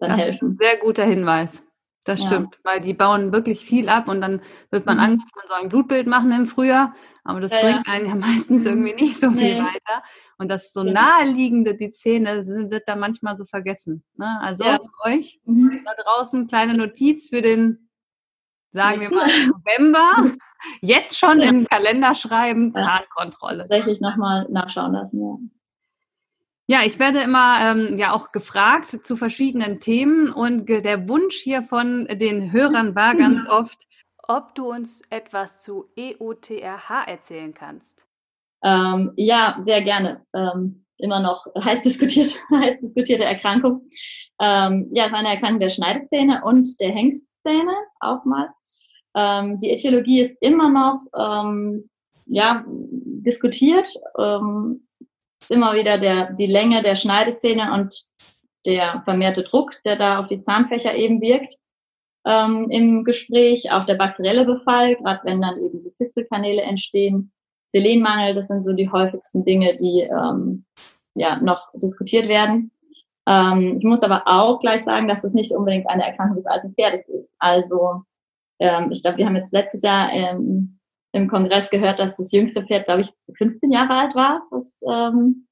dann 0.00 0.10
das 0.10 0.20
helfen. 0.20 0.34
Ist 0.34 0.42
ein 0.52 0.56
sehr 0.58 0.76
guter 0.76 1.04
Hinweis. 1.04 1.66
Das 2.04 2.22
stimmt, 2.22 2.56
ja. 2.56 2.72
weil 2.72 2.80
die 2.80 2.94
bauen 2.94 3.32
wirklich 3.32 3.64
viel 3.64 3.88
ab 3.88 4.08
und 4.08 4.20
dann 4.20 4.42
wird 4.70 4.84
man 4.86 4.96
mhm. 4.96 5.02
angerufen, 5.02 5.30
man 5.36 5.46
soll 5.46 5.58
ein 5.62 5.68
Blutbild 5.68 6.06
machen 6.06 6.32
im 6.32 6.46
Frühjahr, 6.46 6.94
aber 7.24 7.40
das 7.40 7.52
ja, 7.52 7.60
bringt 7.60 7.88
einen 7.88 8.06
ja 8.06 8.14
meistens 8.16 8.64
irgendwie 8.64 8.94
nicht 8.94 9.16
so 9.16 9.30
viel 9.30 9.54
nee. 9.54 9.60
weiter. 9.60 10.02
Und 10.38 10.48
das 10.50 10.72
so 10.72 10.82
naheliegende, 10.82 11.74
die 11.74 11.90
Zähne, 11.90 12.42
sind, 12.42 12.70
wird 12.70 12.86
da 12.86 12.96
manchmal 12.96 13.36
so 13.36 13.44
vergessen. 13.44 14.02
Ne? 14.16 14.38
Also 14.42 14.64
ja. 14.64 14.78
euch 15.04 15.40
mhm. 15.44 15.82
da 15.84 16.02
draußen 16.02 16.46
kleine 16.46 16.74
Notiz 16.74 17.28
für 17.28 17.42
den, 17.42 17.89
sagen 18.70 19.00
wir 19.00 19.10
mal, 19.10 19.28
November. 19.46 20.32
Jetzt 20.80 21.18
schon 21.18 21.40
im 21.40 21.66
Kalender 21.66 22.14
schreiben, 22.14 22.72
Zahnkontrolle. 22.74 23.66
Tatsächlich 23.68 24.00
nochmal 24.00 24.46
nachschauen 24.50 24.92
lassen, 24.92 25.20
ja. 25.20 25.36
Ja, 26.66 26.86
ich 26.86 27.00
werde 27.00 27.20
immer 27.20 27.58
ähm, 27.62 27.98
ja 27.98 28.12
auch 28.12 28.30
gefragt 28.30 28.86
zu 28.86 29.16
verschiedenen 29.16 29.80
Themen 29.80 30.30
und 30.30 30.68
der 30.68 31.08
Wunsch 31.08 31.34
hier 31.34 31.64
von 31.64 32.04
den 32.04 32.52
Hörern 32.52 32.94
war 32.94 33.16
ganz 33.16 33.48
oft, 33.48 33.88
ob 34.18 34.54
du 34.54 34.70
uns 34.70 35.02
etwas 35.10 35.60
zu 35.62 35.90
EOTRH 35.96 37.08
erzählen 37.08 37.54
kannst. 37.54 38.04
Ähm, 38.62 39.12
ja, 39.16 39.56
sehr 39.58 39.82
gerne. 39.82 40.24
Ähm, 40.32 40.84
immer 40.98 41.18
noch 41.18 41.44
heiß 41.58 41.82
diskutiert, 41.82 42.38
heiß 42.52 42.78
diskutierte 42.80 43.24
Erkrankung. 43.24 43.88
Ähm, 44.40 44.88
ja, 44.92 45.06
es 45.06 45.10
ist 45.10 45.18
eine 45.18 45.30
Erkrankung 45.30 45.60
der 45.60 45.70
Schneidezähne 45.70 46.42
und 46.44 46.80
der 46.80 46.90
Hengstzähne 47.44 47.74
auch 48.00 48.24
mal. 48.24 48.48
Ähm, 49.16 49.58
die 49.58 49.70
Etiologie 49.70 50.20
ist 50.20 50.36
immer 50.40 50.68
noch 50.68 51.00
ähm, 51.16 51.88
ja 52.26 52.64
diskutiert. 52.66 53.88
Ähm, 54.18 54.86
ist 55.40 55.50
immer 55.50 55.74
wieder 55.74 55.98
der, 55.98 56.32
die 56.34 56.46
Länge 56.46 56.82
der 56.82 56.96
Schneidezähne 56.96 57.72
und 57.72 57.94
der 58.66 59.02
vermehrte 59.04 59.42
Druck, 59.42 59.72
der 59.84 59.96
da 59.96 60.18
auf 60.20 60.28
die 60.28 60.42
Zahnfächer 60.42 60.94
eben 60.94 61.20
wirkt 61.20 61.54
ähm, 62.26 62.68
im 62.70 63.04
Gespräch, 63.04 63.72
auch 63.72 63.86
der 63.86 63.94
bakterielle 63.94 64.44
Befall, 64.44 64.96
gerade 64.96 65.20
wenn 65.24 65.40
dann 65.40 65.58
eben 65.58 65.78
diese 65.78 65.92
Fistelkanäle 65.96 66.62
entstehen, 66.62 67.32
Selenmangel, 67.72 68.34
das 68.34 68.48
sind 68.48 68.62
so 68.62 68.72
die 68.72 68.90
häufigsten 68.90 69.44
Dinge, 69.44 69.76
die 69.76 70.02
ähm, 70.02 70.64
ja 71.14 71.40
noch 71.40 71.68
diskutiert 71.74 72.28
werden. 72.28 72.70
Ähm, 73.26 73.76
ich 73.78 73.84
muss 73.84 74.02
aber 74.02 74.22
auch 74.26 74.60
gleich 74.60 74.84
sagen, 74.84 75.08
dass 75.08 75.22
das 75.22 75.34
nicht 75.34 75.52
unbedingt 75.52 75.88
eine 75.88 76.06
Erkrankung 76.06 76.36
des 76.36 76.46
alten 76.46 76.74
Pferdes 76.74 77.08
ist. 77.08 77.28
Also 77.38 78.02
ähm, 78.58 78.90
ich 78.90 79.02
glaube, 79.02 79.18
wir 79.18 79.26
haben 79.26 79.36
jetzt 79.36 79.52
letztes 79.52 79.82
Jahr 79.82 80.12
ähm, 80.12 80.78
im 81.12 81.28
Kongress 81.28 81.70
gehört, 81.70 81.98
dass 81.98 82.16
das 82.16 82.32
jüngste 82.32 82.64
Pferd, 82.64 82.86
glaube 82.86 83.02
ich, 83.02 83.12
15 83.36 83.72
Jahre 83.72 83.94
alt 83.94 84.14
war, 84.14 84.42
was 84.50 84.80
ähm, 84.88 85.46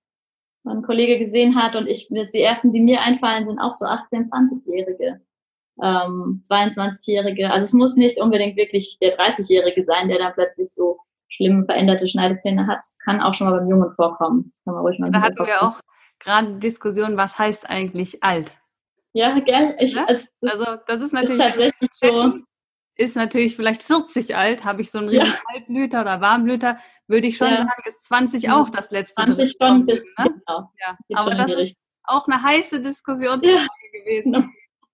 mein 0.63 0.83
Kollege 0.83 1.19
gesehen 1.19 1.57
hat. 1.57 1.77
Und 1.77 1.89
ich, 1.89 2.09
jetzt 2.11 2.35
die 2.35 2.43
ersten, 2.43 2.73
die 2.73 2.81
mir 2.81 3.01
einfallen, 3.01 3.47
sind 3.47 3.59
auch 3.59 3.75
so 3.75 3.87
18-, 3.87 4.29
20-Jährige, 4.31 5.21
ähm, 5.83 6.43
22-Jährige. 6.49 7.51
Also 7.51 7.65
es 7.65 7.73
muss 7.73 7.97
nicht 7.97 8.21
unbedingt 8.21 8.57
wirklich 8.57 8.99
der 9.01 9.13
30-Jährige 9.13 9.85
sein, 9.85 10.09
der 10.09 10.19
dann 10.19 10.35
plötzlich 10.35 10.73
so 10.73 10.99
schlimm 11.29 11.65
veränderte 11.65 12.09
Schneidezähne 12.09 12.67
hat. 12.67 12.79
Das 12.79 12.99
kann 13.05 13.21
auch 13.21 13.35
schon 13.35 13.51
mal 13.51 13.59
beim 13.59 13.69
Jungen 13.69 13.93
vorkommen. 13.95 14.53
Das 14.55 14.65
kann 14.65 14.75
man 14.75 14.83
ruhig 14.83 14.99
mal 14.99 15.11
Da 15.11 15.23
hatten 15.23 15.47
wir 15.47 15.63
auch 15.63 15.81
gerade 16.21 16.59
Diskussion, 16.59 17.17
was 17.17 17.39
heißt 17.39 17.69
eigentlich 17.69 18.23
alt? 18.23 18.57
Ja, 19.13 19.39
gell? 19.41 19.77
Ich, 19.81 19.95
ja? 19.95 20.05
Also, 20.05 20.29
also, 20.43 20.65
das 20.87 21.01
ist 21.01 21.13
natürlich 21.13 21.41
ist 21.41 21.51
tatsächlich 21.51 21.91
so 21.93 22.35
ist 22.99 23.15
natürlich 23.15 23.55
vielleicht 23.55 23.85
40 23.85 24.37
alt, 24.37 24.65
habe 24.65 24.83
ich 24.83 24.91
so 24.91 24.99
einen 24.99 25.09
riesen 25.09 25.27
ja. 25.27 25.39
Kaltblüter 25.53 26.01
oder 26.01 26.21
Warmblüter, 26.21 26.79
würde 27.07 27.29
ich 27.29 27.37
schon 27.37 27.47
ja. 27.47 27.59
sagen, 27.59 27.83
ist 27.87 28.05
20 28.05 28.51
auch 28.51 28.71
das 28.71 28.91
letzte 28.91 29.23
20 29.23 29.55
schon 29.63 29.87
bis, 29.87 30.05
ne? 30.19 30.25
genau. 30.25 30.71
Ja. 30.81 30.99
Aber 31.15 31.35
das 31.37 31.53
ist 31.53 31.89
auch 32.03 32.27
eine 32.27 32.43
heiße 32.43 32.81
Diskussionsfrage 32.81 33.57
ja. 33.57 34.01
gewesen. 34.01 34.33
Genau. 34.33 34.47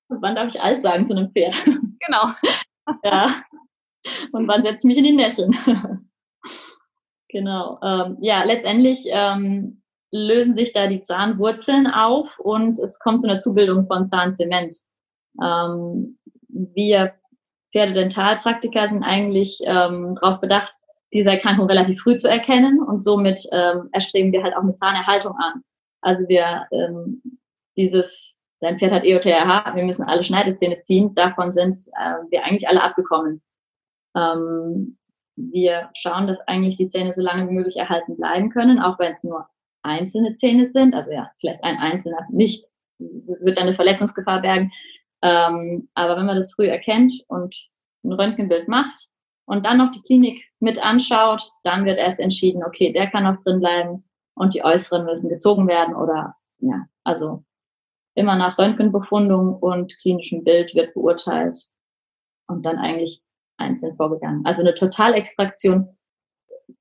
Und 0.09 0.23
wann 0.23 0.37
darf 0.37 0.55
ich 0.55 0.61
alt 0.61 0.83
sagen 0.83 1.07
zu 1.07 1.17
einem 1.17 1.33
Pferd? 1.33 1.57
Genau. 1.65 2.29
ja. 3.05 3.35
Und 4.33 4.47
wann 4.49 4.63
setze 4.63 4.87
ich 4.87 4.89
mich 4.89 4.99
in 4.99 5.05
die 5.05 5.13
Nesseln? 5.13 6.11
Genau. 7.31 7.81
Ähm, 7.83 8.17
ja, 8.21 8.45
letztendlich 8.45 9.07
ähm, 9.09 9.83
lösen 10.15 10.55
sich 10.55 10.73
da 10.73 10.87
die 10.87 11.03
Zahnwurzeln 11.03 11.89
auf 11.89 12.39
und 12.39 12.79
es 12.79 13.01
kommt 13.01 13.21
zu 13.21 13.29
einer 13.29 13.41
Zubildung 13.41 13.89
von 13.89 14.07
Zahnzement. 14.07 14.77
Ähm, 15.43 16.19
wir 16.49 17.15
Pferdedentalpraktiker 17.73 18.89
sind 18.89 19.03
eigentlich 19.03 19.59
ähm, 19.65 20.17
darauf 20.21 20.41
bedacht, 20.41 20.73
diese 21.13 21.31
Erkrankung 21.31 21.67
relativ 21.67 22.01
früh 22.01 22.17
zu 22.17 22.29
erkennen 22.29 22.81
und 22.81 23.03
somit 23.03 23.41
ähm, 23.51 23.89
erstreben 23.91 24.31
wir 24.31 24.45
halt 24.45 24.57
auch 24.57 24.63
eine 24.63 24.75
Zahnerhaltung 24.75 25.35
an. 25.37 25.65
Also 26.01 26.29
wir 26.29 26.67
ähm, 26.71 27.21
dieses, 27.77 28.35
dein 28.61 28.79
Pferd 28.79 28.93
hat 28.93 29.05
EOTRH, 29.05 29.75
wir 29.75 29.83
müssen 29.83 30.05
alle 30.05 30.23
Schneidezähne 30.23 30.81
ziehen, 30.83 31.13
davon 31.15 31.51
sind 31.51 31.89
äh, 31.89 32.31
wir 32.31 32.45
eigentlich 32.45 32.69
alle 32.69 32.85
abgekommen. 32.85 33.43
Ähm, 34.17 34.97
wir 35.35 35.91
schauen, 35.95 36.29
dass 36.29 36.39
eigentlich 36.47 36.77
die 36.77 36.89
Zähne 36.89 37.13
so 37.13 37.21
lange 37.21 37.49
wie 37.49 37.55
möglich 37.55 37.77
erhalten 37.77 38.17
bleiben 38.17 38.51
können, 38.51 38.79
auch 38.79 39.01
wenn 39.01 39.11
es 39.11 39.25
nur 39.25 39.49
einzelne 39.85 40.37
Zähne 40.37 40.71
sind. 40.73 40.95
Also 40.95 41.11
ja, 41.13 41.31
vielleicht 41.41 41.63
ein 41.63 41.79
einzelner 41.79 42.27
nicht, 42.31 42.65
wird 42.99 43.59
eine 43.59 43.75
Verletzungsgefahr 43.75 44.43
bergen. 44.43 44.73
Ähm, 45.23 45.89
aber 45.95 46.17
wenn 46.17 46.27
man 46.27 46.37
das 46.37 46.53
früh 46.55 46.67
erkennt 46.67 47.13
und 47.29 47.57
ein 48.05 48.13
Röntgenbild 48.13 48.69
macht 48.69 49.09
und 49.47 49.65
dann 49.65 49.79
noch 49.79 49.91
die 49.91 50.03
Klinik 50.03 50.45
mit 50.61 50.85
anschaut, 50.85 51.43
dann 51.63 51.85
wird 51.85 51.99
erst 51.99 52.21
entschieden, 52.21 52.63
okay, 52.65 52.93
der 52.93 53.09
kann 53.09 53.25
noch 53.25 53.43
drin 53.43 53.61
bleiben 53.61 54.05
und 54.35 54.55
die 54.55 54.65
äußeren 54.65 55.05
müssen 55.05 55.29
gezogen 55.29 55.67
werden 55.67 55.95
oder 55.95 56.37
ja, 56.59 56.87
also 57.05 57.45
immer 58.15 58.37
nach 58.37 58.59
Röntgenbefundung 58.59 59.57
und 59.57 59.99
klinischem 60.01 60.45
Bild 60.45 60.75
wird 60.75 60.95
beurteilt 60.95 61.59
und 62.47 62.65
dann 62.65 62.79
eigentlich 62.79 63.23
einzeln 63.57 63.97
vorgegangen. 63.97 64.45
Also 64.45 64.63
eine 64.63 64.75
Totalextraktion 64.75 65.97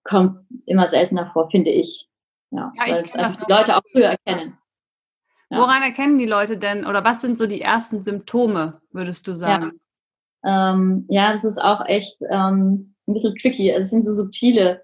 kommt 0.04 0.46
immer 0.66 0.88
seltener 0.88 1.32
vor, 1.32 1.50
finde 1.50 1.72
ich. 1.72 2.10
Ja, 2.54 2.72
ja 2.76 2.86
ich 2.88 3.14
weil 3.16 3.30
die 3.30 3.52
Leute 3.52 3.78
auch 3.78 3.82
früher 3.92 4.10
erkennen. 4.10 4.58
Ja. 5.50 5.60
Woran 5.60 5.84
erkennen 5.84 6.18
die 6.18 6.26
Leute 6.26 6.58
denn 6.58 6.86
oder 6.86 7.04
was 7.04 7.22
sind 7.22 7.38
so 7.38 7.46
die 7.46 7.62
ersten 7.62 8.04
Symptome, 8.04 8.82
würdest 8.92 9.28
du 9.28 9.36
sagen? 9.36 9.80
Ja, 10.44 10.74
ähm, 10.74 11.06
ja 11.10 11.34
das 11.34 11.44
ist 11.44 11.62
auch 11.62 11.86
echt 11.86 12.18
ähm, 12.30 12.96
ein 13.08 13.14
bisschen 13.14 13.36
tricky. 13.36 13.70
Es 13.70 13.90
sind 13.90 14.04
so 14.04 14.14
subtile 14.14 14.84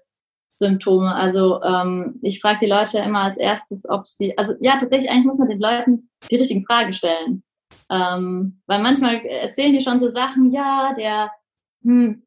Symptome. 0.58 1.12
Also 1.12 1.62
ähm, 1.62 2.18
ich 2.22 2.40
frage 2.40 2.60
die 2.62 2.70
Leute 2.70 2.98
immer 2.98 3.22
als 3.22 3.38
erstes, 3.38 3.88
ob 3.88 4.06
sie, 4.06 4.36
also 4.38 4.54
ja, 4.60 4.72
tatsächlich 4.72 5.10
eigentlich 5.10 5.26
muss 5.26 5.38
man 5.38 5.48
den 5.48 5.60
Leuten 5.60 6.10
die 6.30 6.36
richtigen 6.36 6.64
Fragen 6.64 6.92
stellen. 6.92 7.42
Ähm, 7.90 8.60
weil 8.66 8.80
manchmal 8.80 9.16
erzählen 9.24 9.72
die 9.72 9.80
schon 9.80 9.98
so 9.98 10.08
Sachen, 10.08 10.52
ja, 10.52 10.94
der, 10.96 11.32
hm, 11.82 12.22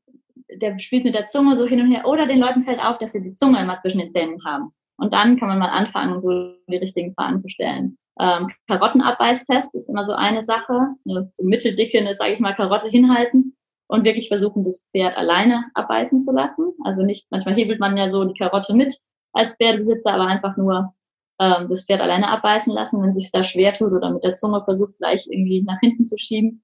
der 0.51 0.77
spielt 0.79 1.05
mit 1.05 1.15
der 1.15 1.27
Zunge 1.27 1.55
so 1.55 1.65
hin 1.65 1.79
und 1.79 1.91
her, 1.91 2.05
oder 2.05 2.27
den 2.27 2.41
Leuten 2.41 2.65
fällt 2.65 2.81
auf, 2.81 2.97
dass 2.97 3.13
sie 3.13 3.21
die 3.21 3.33
Zunge 3.33 3.61
immer 3.61 3.79
zwischen 3.79 3.99
den 3.99 4.11
Zähnen 4.11 4.43
haben. 4.43 4.73
Und 5.03 5.13
dann 5.13 5.37
kann 5.37 5.49
man 5.49 5.59
mal 5.59 5.67
anfangen, 5.67 6.21
so 6.21 6.53
die 6.69 6.77
richtigen 6.77 7.13
Fragen 7.13 7.37
zu 7.37 7.49
stellen. 7.49 7.97
Ähm, 8.21 8.47
Karottenabbeißtest 8.69 9.75
ist 9.75 9.89
immer 9.89 10.05
so 10.05 10.13
eine 10.13 10.41
Sache, 10.43 10.95
eine 11.05 11.29
so 11.33 11.45
mitteldicke, 11.45 11.99
eine, 11.99 12.15
sage 12.15 12.31
ich 12.31 12.39
mal, 12.39 12.55
Karotte 12.55 12.87
hinhalten 12.87 13.53
und 13.87 14.05
wirklich 14.05 14.29
versuchen, 14.29 14.63
das 14.63 14.87
Pferd 14.93 15.17
alleine 15.17 15.65
abbeißen 15.73 16.21
zu 16.21 16.31
lassen. 16.31 16.71
Also 16.85 17.03
nicht, 17.03 17.27
manchmal 17.31 17.55
hebelt 17.55 17.81
man 17.81 17.97
ja 17.97 18.07
so 18.07 18.23
die 18.23 18.37
Karotte 18.37 18.73
mit 18.73 18.97
als 19.33 19.57
Pferdebesitzer, 19.57 20.13
aber 20.13 20.27
einfach 20.27 20.55
nur 20.55 20.93
ähm, 21.41 21.67
das 21.69 21.83
Pferd 21.85 21.99
alleine 21.99 22.29
abbeißen 22.29 22.71
lassen, 22.73 23.01
wenn 23.01 23.09
es 23.09 23.23
sich 23.23 23.31
da 23.33 23.43
schwer 23.43 23.73
tut 23.73 23.91
oder 23.91 24.09
mit 24.09 24.23
der 24.23 24.35
Zunge 24.35 24.63
versucht, 24.63 24.97
gleich 24.99 25.27
irgendwie 25.29 25.63
nach 25.63 25.81
hinten 25.81 26.05
zu 26.05 26.17
schieben. 26.17 26.63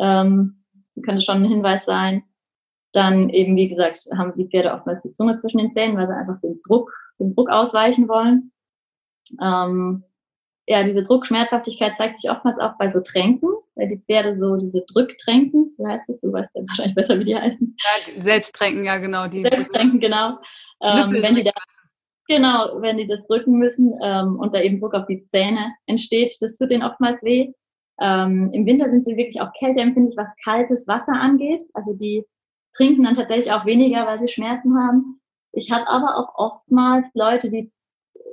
Ähm, 0.00 0.64
könnte 1.04 1.22
schon 1.22 1.36
ein 1.36 1.48
Hinweis 1.48 1.84
sein. 1.84 2.24
Dann 2.90 3.28
eben, 3.28 3.54
wie 3.54 3.68
gesagt, 3.68 4.00
haben 4.16 4.32
die 4.36 4.48
Pferde 4.48 4.72
oftmals 4.72 5.02
die 5.02 5.12
Zunge 5.12 5.36
zwischen 5.36 5.58
den 5.58 5.72
Zähnen, 5.72 5.96
weil 5.96 6.08
sie 6.08 6.16
einfach 6.16 6.40
den 6.40 6.60
Druck, 6.66 6.90
den 7.18 7.34
Druck 7.34 7.50
ausweichen 7.50 8.08
wollen. 8.08 8.52
Ähm, 9.42 10.04
ja, 10.68 10.82
diese 10.82 11.04
Druckschmerzhaftigkeit 11.04 11.96
zeigt 11.96 12.16
sich 12.16 12.30
oftmals 12.30 12.58
auch 12.58 12.76
bei 12.76 12.88
so 12.88 13.00
Tränken, 13.00 13.50
weil 13.76 13.88
die 13.88 13.98
Pferde 13.98 14.34
so 14.34 14.56
diese 14.56 14.84
Drücktränken, 14.92 15.74
wie 15.78 15.86
heißt 15.86 16.10
es? 16.10 16.20
Du 16.20 16.32
weißt 16.32 16.50
ja 16.54 16.62
wahrscheinlich 16.66 16.94
besser, 16.96 17.18
wie 17.20 17.24
die 17.24 17.36
heißen. 17.36 17.76
Ja, 17.78 18.22
Selbsttränken, 18.22 18.84
ja 18.84 18.98
genau. 18.98 19.28
Die 19.28 19.42
Selbsttränken, 19.42 20.00
genau. 20.00 20.38
Ähm, 20.82 21.22
wenn 21.22 21.36
die 21.36 21.44
da, 21.44 21.52
genau, 22.26 22.80
wenn 22.80 22.96
die 22.96 23.06
das 23.06 23.24
drücken 23.26 23.58
müssen 23.58 23.94
ähm, 24.02 24.36
und 24.40 24.54
da 24.54 24.60
eben 24.60 24.80
Druck 24.80 24.94
auf 24.94 25.06
die 25.06 25.26
Zähne 25.28 25.72
entsteht, 25.86 26.36
das 26.40 26.56
tut 26.56 26.70
denen 26.70 26.82
oftmals 26.82 27.22
weh. 27.22 27.52
Ähm, 28.00 28.50
Im 28.52 28.66
Winter 28.66 28.90
sind 28.90 29.04
sie 29.04 29.16
wirklich 29.16 29.40
auch 29.40 29.52
kälteempfindlich, 29.58 30.16
was 30.16 30.34
kaltes 30.42 30.88
Wasser 30.88 31.12
angeht. 31.12 31.62
Also 31.74 31.94
die 31.94 32.24
trinken 32.76 33.04
dann 33.04 33.14
tatsächlich 33.14 33.52
auch 33.52 33.64
weniger, 33.66 34.04
weil 34.06 34.18
sie 34.18 34.28
Schmerzen 34.28 34.76
haben. 34.76 35.20
Ich 35.56 35.72
habe 35.72 35.88
aber 35.88 36.16
auch 36.16 36.34
oftmals 36.34 37.10
Leute, 37.14 37.50
die 37.50 37.72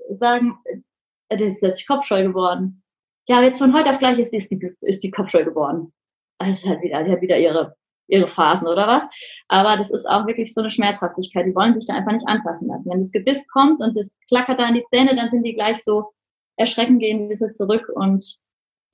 sagen, 0.09 0.59
äh, 0.65 1.37
der 1.37 1.47
ist 1.47 1.61
plötzlich 1.61 1.87
kopfscheu 1.87 2.23
geworden. 2.23 2.83
Ja, 3.27 3.41
jetzt 3.41 3.59
von 3.59 3.73
heute 3.73 3.91
auf 3.91 3.99
gleich 3.99 4.19
ist 4.19 4.33
die, 4.33 4.37
ist 4.37 4.51
die, 4.51 4.75
ist 4.81 5.03
die 5.03 5.11
kopfscheu 5.11 5.45
geworden. 5.45 5.93
Also 6.37 6.69
halt 6.69 6.81
wieder, 6.81 7.01
die 7.03 7.11
hat 7.11 7.21
wieder 7.21 7.37
ihre, 7.37 7.77
ihre 8.07 8.27
Phasen 8.27 8.67
oder 8.67 8.87
was. 8.87 9.03
Aber 9.47 9.77
das 9.77 9.89
ist 9.89 10.05
auch 10.05 10.27
wirklich 10.27 10.53
so 10.53 10.59
eine 10.59 10.69
Schmerzhaftigkeit. 10.69 11.45
Die 11.45 11.55
wollen 11.55 11.73
sich 11.73 11.87
da 11.87 11.93
einfach 11.93 12.11
nicht 12.11 12.27
anpassen 12.27 12.67
lassen. 12.67 12.89
Wenn 12.89 12.99
das 12.99 13.13
Gebiss 13.13 13.47
kommt 13.47 13.79
und 13.79 13.95
das 13.95 14.17
klackert 14.27 14.59
da 14.59 14.67
in 14.67 14.75
die 14.75 14.85
Zähne, 14.93 15.15
dann 15.15 15.29
sind 15.29 15.43
die 15.43 15.55
gleich 15.55 15.81
so 15.81 16.11
erschrecken, 16.57 16.99
gehen 16.99 17.23
ein 17.23 17.29
bisschen 17.29 17.51
zurück 17.51 17.89
und 17.95 18.25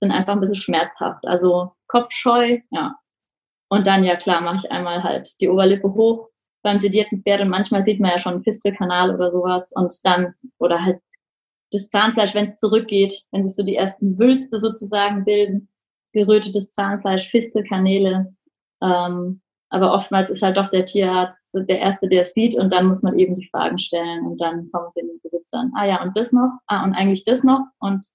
sind 0.02 0.12
einfach 0.12 0.34
ein 0.34 0.40
bisschen 0.40 0.56
schmerzhaft. 0.56 1.26
Also 1.26 1.72
kopfscheu, 1.88 2.60
ja. 2.70 2.96
Und 3.70 3.88
dann, 3.88 4.04
ja 4.04 4.16
klar, 4.16 4.42
mache 4.42 4.58
ich 4.58 4.72
einmal 4.72 5.04
halt 5.04 5.30
die 5.42 5.50
Oberlippe 5.50 5.92
hoch 5.92 6.29
beim 6.62 6.80
sedierten 6.80 7.22
Pferd 7.24 7.42
und 7.42 7.50
manchmal 7.50 7.86
sieht 7.86 8.00
man 8.00 8.12
ja 8.12 8.20
schon 8.20 8.34
einen 8.34 8.44
Fistelkanal 8.44 9.14
oder 9.14 9.32
sowas 9.32 9.72
und 9.76 9.94
dann, 10.04 10.34
oder 10.58 10.84
halt 10.84 11.00
das 11.72 11.90
Zahnfleisch, 11.90 12.34
wenn 12.34 12.48
es 12.48 12.60
zurückgeht, 12.60 13.26
wenn 13.32 13.44
sich 13.44 13.56
so 13.56 13.64
die 13.64 13.76
ersten 13.76 14.18
Wülste 14.18 14.60
sozusagen 14.60 15.24
bilden, 15.24 15.70
gerötetes 16.14 16.72
Zahnfleisch, 16.72 17.30
Fistelkanäle. 17.30 18.34
Ähm, 18.82 19.42
aber 19.70 19.94
oftmals 19.94 20.30
ist 20.30 20.42
halt 20.42 20.58
doch 20.58 20.70
der 20.72 20.86
Tierarzt 20.86 21.38
der 21.54 21.80
Erste, 21.80 22.08
der 22.08 22.22
es 22.22 22.34
sieht 22.34 22.56
und 22.56 22.72
dann 22.72 22.88
muss 22.88 23.04
man 23.04 23.18
eben 23.18 23.36
die 23.36 23.48
Fragen 23.50 23.78
stellen 23.78 24.26
und 24.26 24.42
dann 24.42 24.70
kommen 24.72 24.90
wir 24.96 25.04
den 25.04 25.20
Besitzern. 25.22 25.72
Ah 25.76 25.86
ja, 25.86 26.02
und 26.02 26.16
das 26.18 26.32
noch? 26.32 26.52
Ah, 26.68 26.84
und 26.84 26.94
eigentlich 26.94 27.24
das 27.24 27.44
noch? 27.44 27.62
Und 27.80 28.06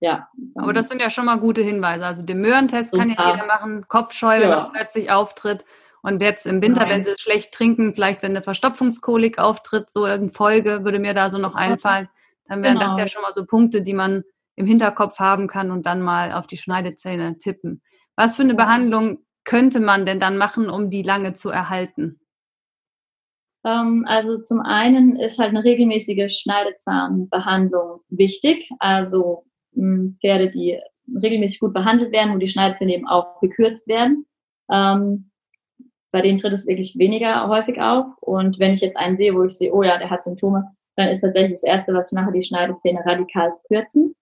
ja. 0.00 0.28
Aber 0.54 0.72
das 0.72 0.88
sind 0.88 1.00
ja 1.00 1.10
schon 1.10 1.26
mal 1.26 1.38
gute 1.38 1.62
Hinweise. 1.62 2.06
Also 2.06 2.22
den 2.22 2.40
Möhrentest 2.40 2.92
kann 2.94 3.10
ja 3.10 3.32
jeder 3.32 3.46
machen, 3.46 3.86
Kopfscheu, 3.88 4.40
wenn 4.40 4.50
ja. 4.50 4.60
das 4.60 4.72
plötzlich 4.72 5.10
auftritt. 5.10 5.64
Und 6.02 6.22
jetzt 6.22 6.46
im 6.46 6.62
Winter, 6.62 6.82
Nein. 6.82 6.90
wenn 6.90 7.02
sie 7.02 7.14
schlecht 7.18 7.52
trinken, 7.52 7.94
vielleicht 7.94 8.22
wenn 8.22 8.32
eine 8.32 8.42
Verstopfungskolik 8.42 9.38
auftritt, 9.38 9.90
so 9.90 10.06
in 10.06 10.32
Folge, 10.32 10.84
würde 10.84 10.98
mir 10.98 11.14
da 11.14 11.30
so 11.30 11.38
noch 11.38 11.54
einfallen. 11.54 12.08
Dann 12.46 12.62
wären 12.62 12.78
genau. 12.78 12.88
das 12.88 12.98
ja 12.98 13.06
schon 13.06 13.22
mal 13.22 13.32
so 13.32 13.44
Punkte, 13.44 13.82
die 13.82 13.94
man 13.94 14.24
im 14.56 14.66
Hinterkopf 14.66 15.18
haben 15.18 15.46
kann 15.46 15.70
und 15.70 15.86
dann 15.86 16.00
mal 16.02 16.32
auf 16.32 16.46
die 16.46 16.56
Schneidezähne 16.56 17.38
tippen. 17.38 17.82
Was 18.16 18.36
für 18.36 18.42
eine 18.42 18.54
Behandlung 18.54 19.24
könnte 19.44 19.80
man 19.80 20.04
denn 20.04 20.20
dann 20.20 20.36
machen, 20.36 20.68
um 20.68 20.90
die 20.90 21.02
lange 21.02 21.32
zu 21.32 21.50
erhalten? 21.50 22.20
Ähm, 23.64 24.04
also 24.06 24.38
zum 24.38 24.60
einen 24.60 25.16
ist 25.16 25.38
halt 25.38 25.50
eine 25.50 25.64
regelmäßige 25.64 26.32
Schneidezahnbehandlung 26.32 28.00
wichtig. 28.08 28.70
Also 28.78 29.44
hm, 29.74 30.18
Pferde, 30.20 30.50
die 30.50 30.78
regelmäßig 31.22 31.60
gut 31.60 31.74
behandelt 31.74 32.12
werden, 32.12 32.34
wo 32.34 32.38
die 32.38 32.48
Schneidezähne 32.48 32.94
eben 32.94 33.08
auch 33.08 33.40
gekürzt 33.40 33.88
werden. 33.88 34.26
Ähm, 34.70 35.29
bei 36.12 36.22
denen 36.22 36.38
tritt 36.38 36.52
es 36.52 36.66
wirklich 36.66 36.98
weniger 36.98 37.48
häufig 37.48 37.80
auf. 37.80 38.06
Und 38.20 38.58
wenn 38.58 38.72
ich 38.72 38.80
jetzt 38.80 38.96
einen 38.96 39.16
sehe, 39.16 39.34
wo 39.34 39.44
ich 39.44 39.56
sehe, 39.56 39.72
oh 39.72 39.82
ja, 39.82 39.98
der 39.98 40.10
hat 40.10 40.22
Symptome, 40.22 40.64
dann 40.96 41.08
ist 41.08 41.20
tatsächlich 41.20 41.52
das 41.52 41.62
Erste, 41.62 41.94
was 41.94 42.12
ich 42.12 42.18
mache, 42.18 42.32
die 42.32 42.42
Schneidezähne 42.42 43.04
radikal 43.04 43.50
kürzen, 43.68 44.14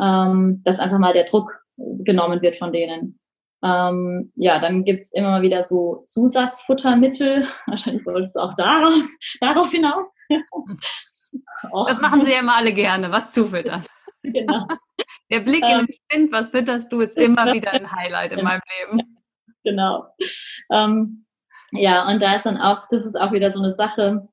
ähm, 0.00 0.62
dass 0.64 0.80
einfach 0.80 0.98
mal 0.98 1.12
der 1.12 1.24
Druck 1.24 1.52
genommen 1.76 2.40
wird 2.42 2.58
von 2.58 2.72
denen. 2.72 3.18
Ähm, 3.64 4.32
ja, 4.36 4.60
dann 4.60 4.84
gibt's 4.84 5.12
immer 5.12 5.30
mal 5.30 5.42
wieder 5.42 5.62
so 5.62 6.04
Zusatzfuttermittel. 6.06 7.48
Wahrscheinlich 7.66 8.06
wolltest 8.06 8.36
du 8.36 8.40
auch 8.40 8.54
daraus, 8.56 9.04
darauf 9.40 9.70
hinaus. 9.70 10.04
das 11.86 12.00
machen 12.00 12.24
sie 12.24 12.32
ja 12.32 12.40
immer 12.40 12.56
alle 12.56 12.72
gerne, 12.72 13.10
was 13.10 13.32
zufüttern. 13.32 13.84
genau. 14.22 14.66
Der 15.30 15.40
Blick 15.40 15.64
in 15.64 15.86
den 15.86 15.88
Spind, 15.92 16.32
was 16.32 16.50
fütterst 16.50 16.92
du, 16.92 17.00
ist 17.00 17.16
immer 17.16 17.52
wieder 17.52 17.72
ein 17.72 17.90
Highlight 17.90 18.32
in 18.32 18.44
meinem 18.44 18.60
Leben. 18.80 19.15
Genau. 19.66 20.06
Ähm, 20.72 21.26
ja, 21.72 22.08
und 22.08 22.22
da 22.22 22.36
ist 22.36 22.46
dann 22.46 22.56
auch, 22.56 22.84
das 22.88 23.04
ist 23.04 23.16
auch 23.16 23.32
wieder 23.32 23.50
so 23.50 23.58
eine 23.58 23.72
Sache, 23.72 24.28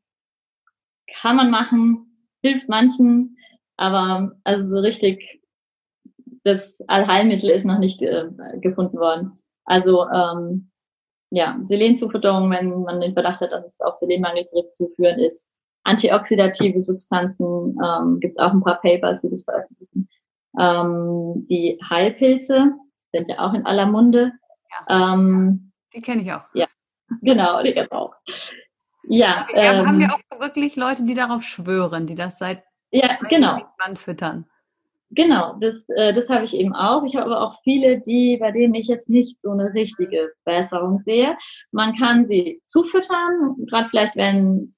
kann 1.22 1.36
man 1.36 1.50
machen, 1.50 2.30
hilft 2.44 2.70
manchen, 2.70 3.36
aber 3.76 4.32
also 4.44 4.76
so 4.76 4.80
richtig 4.80 5.42
das 6.44 6.82
Allheilmittel 6.88 7.50
ist 7.50 7.66
noch 7.66 7.80
nicht 7.80 8.02
äh, 8.02 8.26
gefunden 8.62 8.98
worden. 9.00 9.40
Also 9.66 10.08
ähm, 10.10 10.70
ja, 11.32 11.58
Selenzufütterung, 11.62 12.52
wenn 12.52 12.82
man 12.82 13.02
den 13.02 13.14
Verdacht 13.14 13.42
hat, 13.42 13.54
dass 13.54 13.66
es 13.66 13.82
auf 13.82 13.96
Selenmangel 13.96 14.46
zurückzuführen 14.46 15.18
ist. 15.20 15.50
Antioxidative 15.84 16.82
Substanzen, 16.82 17.76
ähm, 17.84 18.20
gibt 18.20 18.36
es 18.38 18.44
auch 18.44 18.52
ein 18.52 18.62
paar 18.62 18.82
Papers, 18.82 19.22
die 19.22 19.30
das 19.30 19.46
veröffentlichen. 19.46 20.10
Ähm, 20.60 21.48
die 21.50 21.80
Heilpilze 21.90 22.74
sind 23.14 23.30
ja 23.30 23.40
auch 23.40 23.54
in 23.54 23.66
aller 23.66 23.86
Munde. 23.86 24.34
Ja, 24.88 25.14
ähm, 25.14 25.72
die 25.94 26.02
kenne 26.02 26.22
ich 26.22 26.32
auch. 26.32 26.44
Ja, 26.54 26.68
genau, 27.22 27.62
die 27.62 27.74
kenne 27.74 27.88
ich 27.88 27.92
auch. 27.92 28.14
Ja, 29.06 29.48
ähm, 29.54 29.86
haben 29.86 30.00
wir 30.00 30.14
auch 30.14 30.40
wirklich 30.40 30.76
Leute, 30.76 31.04
die 31.04 31.14
darauf 31.14 31.44
schwören, 31.44 32.08
die 32.08 32.16
das 32.16 32.38
seit 32.38 32.64
ja, 32.92 33.18
genau. 33.30 33.60
Füttern. 33.96 34.46
Genau, 35.10 35.58
das, 35.60 35.88
äh, 35.90 36.14
das 36.14 36.30
habe 36.30 36.46
ich 36.46 36.56
eben 36.56 36.74
auch. 36.74 37.04
Ich 37.04 37.16
habe 37.16 37.26
aber 37.26 37.42
auch 37.42 37.62
viele, 37.64 38.00
die, 38.00 38.38
bei 38.38 38.52
denen 38.52 38.74
ich 38.74 38.88
jetzt 38.88 39.10
nicht 39.10 39.40
so 39.40 39.52
eine 39.52 39.74
richtige 39.74 40.32
Besserung 40.44 41.00
sehe. 41.00 41.38
Man 41.72 41.96
kann 41.96 42.26
sie 42.26 42.62
zufüttern, 42.66 43.56
gerade 43.68 43.90
vielleicht, 43.90 44.16
wenn 44.16 44.72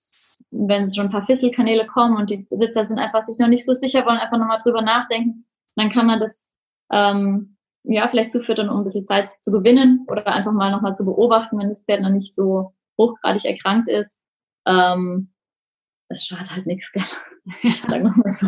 wenn 0.52 0.94
schon 0.94 1.08
ein 1.08 1.12
paar 1.12 1.26
Fisselkanäle 1.26 1.86
kommen 1.86 2.18
und 2.18 2.30
die 2.30 2.46
Besitzer 2.50 2.86
sind 2.86 3.00
einfach 3.00 3.22
sich 3.22 3.38
noch 3.40 3.48
nicht 3.48 3.66
so 3.66 3.74
sicher, 3.74 4.06
wollen 4.06 4.18
einfach 4.18 4.38
nochmal 4.38 4.62
drüber 4.64 4.82
nachdenken, 4.82 5.46
dann 5.76 5.92
kann 5.92 6.08
man 6.08 6.20
das 6.20 6.52
ähm, 6.92 7.55
ja 7.88 8.08
vielleicht 8.08 8.32
zufüttern, 8.32 8.70
um 8.70 8.78
ein 8.78 8.84
bisschen 8.84 9.06
Zeit 9.06 9.30
zu 9.30 9.52
gewinnen 9.52 10.06
oder 10.08 10.28
einfach 10.28 10.52
mal 10.52 10.72
nochmal 10.72 10.94
zu 10.94 11.06
beobachten, 11.06 11.58
wenn 11.60 11.70
das 11.70 11.84
Pferd 11.84 12.02
noch 12.02 12.10
nicht 12.10 12.34
so 12.34 12.74
hochgradig 12.98 13.46
erkrankt 13.46 13.90
ist. 13.90 14.22
Ähm, 14.68 15.32
es 16.10 16.26
schadet 16.26 16.52
halt 16.52 16.66
nichts, 16.66 16.92
gell? 16.92 17.04
sagen 17.90 18.04
wir 18.04 18.14
mal 18.16 18.32
so. 18.32 18.48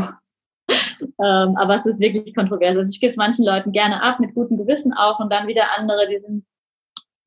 ähm, 1.24 1.56
aber 1.58 1.75
es 1.75 1.86
ist 1.86 2.00
wirklich 2.00 2.36
kontrovers. 2.36 2.77
Also 2.77 2.91
ich 2.91 3.00
gebe 3.00 3.12
es 3.12 3.17
manchen 3.17 3.46
Leuten 3.46 3.72
gerne 3.72 4.01
ab, 4.01 4.20
mit 4.20 4.36
gutem 4.36 4.58
Gewissen 4.58 4.94
auch, 4.94 5.20
und 5.20 5.32
dann 5.32 5.48
wieder 5.48 5.77
andere, 5.77 6.08
die 6.08 6.20
sind 6.20 6.46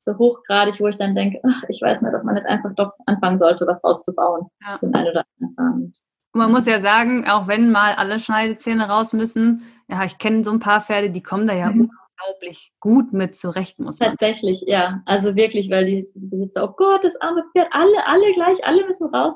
so 0.05 0.17
hochgradig, 0.17 0.79
wo 0.79 0.87
ich 0.87 0.97
dann 0.97 1.15
denke, 1.15 1.39
ach, 1.43 1.63
ich 1.69 1.81
weiß 1.81 2.01
nicht, 2.01 2.13
ob 2.13 2.23
man 2.23 2.35
nicht 2.35 2.47
einfach 2.47 2.73
doch 2.75 2.91
anfangen 3.05 3.37
sollte, 3.37 3.67
was 3.67 3.83
auszubauen. 3.83 4.47
Ja. 4.65 4.77
Den 4.77 4.89
oder 4.89 5.25
anderen 5.39 5.83
und 5.83 6.03
man 6.33 6.51
muss 6.51 6.65
ja 6.65 6.81
sagen, 6.81 7.27
auch 7.27 7.47
wenn 7.47 7.71
mal 7.71 7.93
alle 7.95 8.19
Schneidezähne 8.19 8.87
raus 8.87 9.13
müssen, 9.13 9.63
ja, 9.91 10.05
ich 10.05 10.17
kenne 10.17 10.43
so 10.43 10.51
ein 10.51 10.59
paar 10.59 10.81
Pferde, 10.81 11.09
die 11.09 11.21
kommen 11.21 11.47
da 11.47 11.53
ja 11.53 11.69
mhm. 11.69 11.91
unglaublich 12.21 12.71
gut 12.79 13.11
mit 13.11 13.35
zurecht, 13.35 13.79
muss 13.79 13.99
man 13.99 14.11
Tatsächlich, 14.11 14.59
sagen. 14.59 14.71
ja. 14.71 15.03
Also 15.05 15.35
wirklich, 15.35 15.69
weil 15.69 15.85
die 15.85 16.07
Besitzer, 16.15 16.63
oh 16.63 16.73
Gott, 16.75 17.03
das 17.03 17.19
arme 17.19 17.43
Pferd, 17.51 17.67
alle, 17.71 18.07
alle 18.07 18.33
gleich, 18.33 18.65
alle 18.65 18.85
müssen 18.85 19.13
raus. 19.13 19.35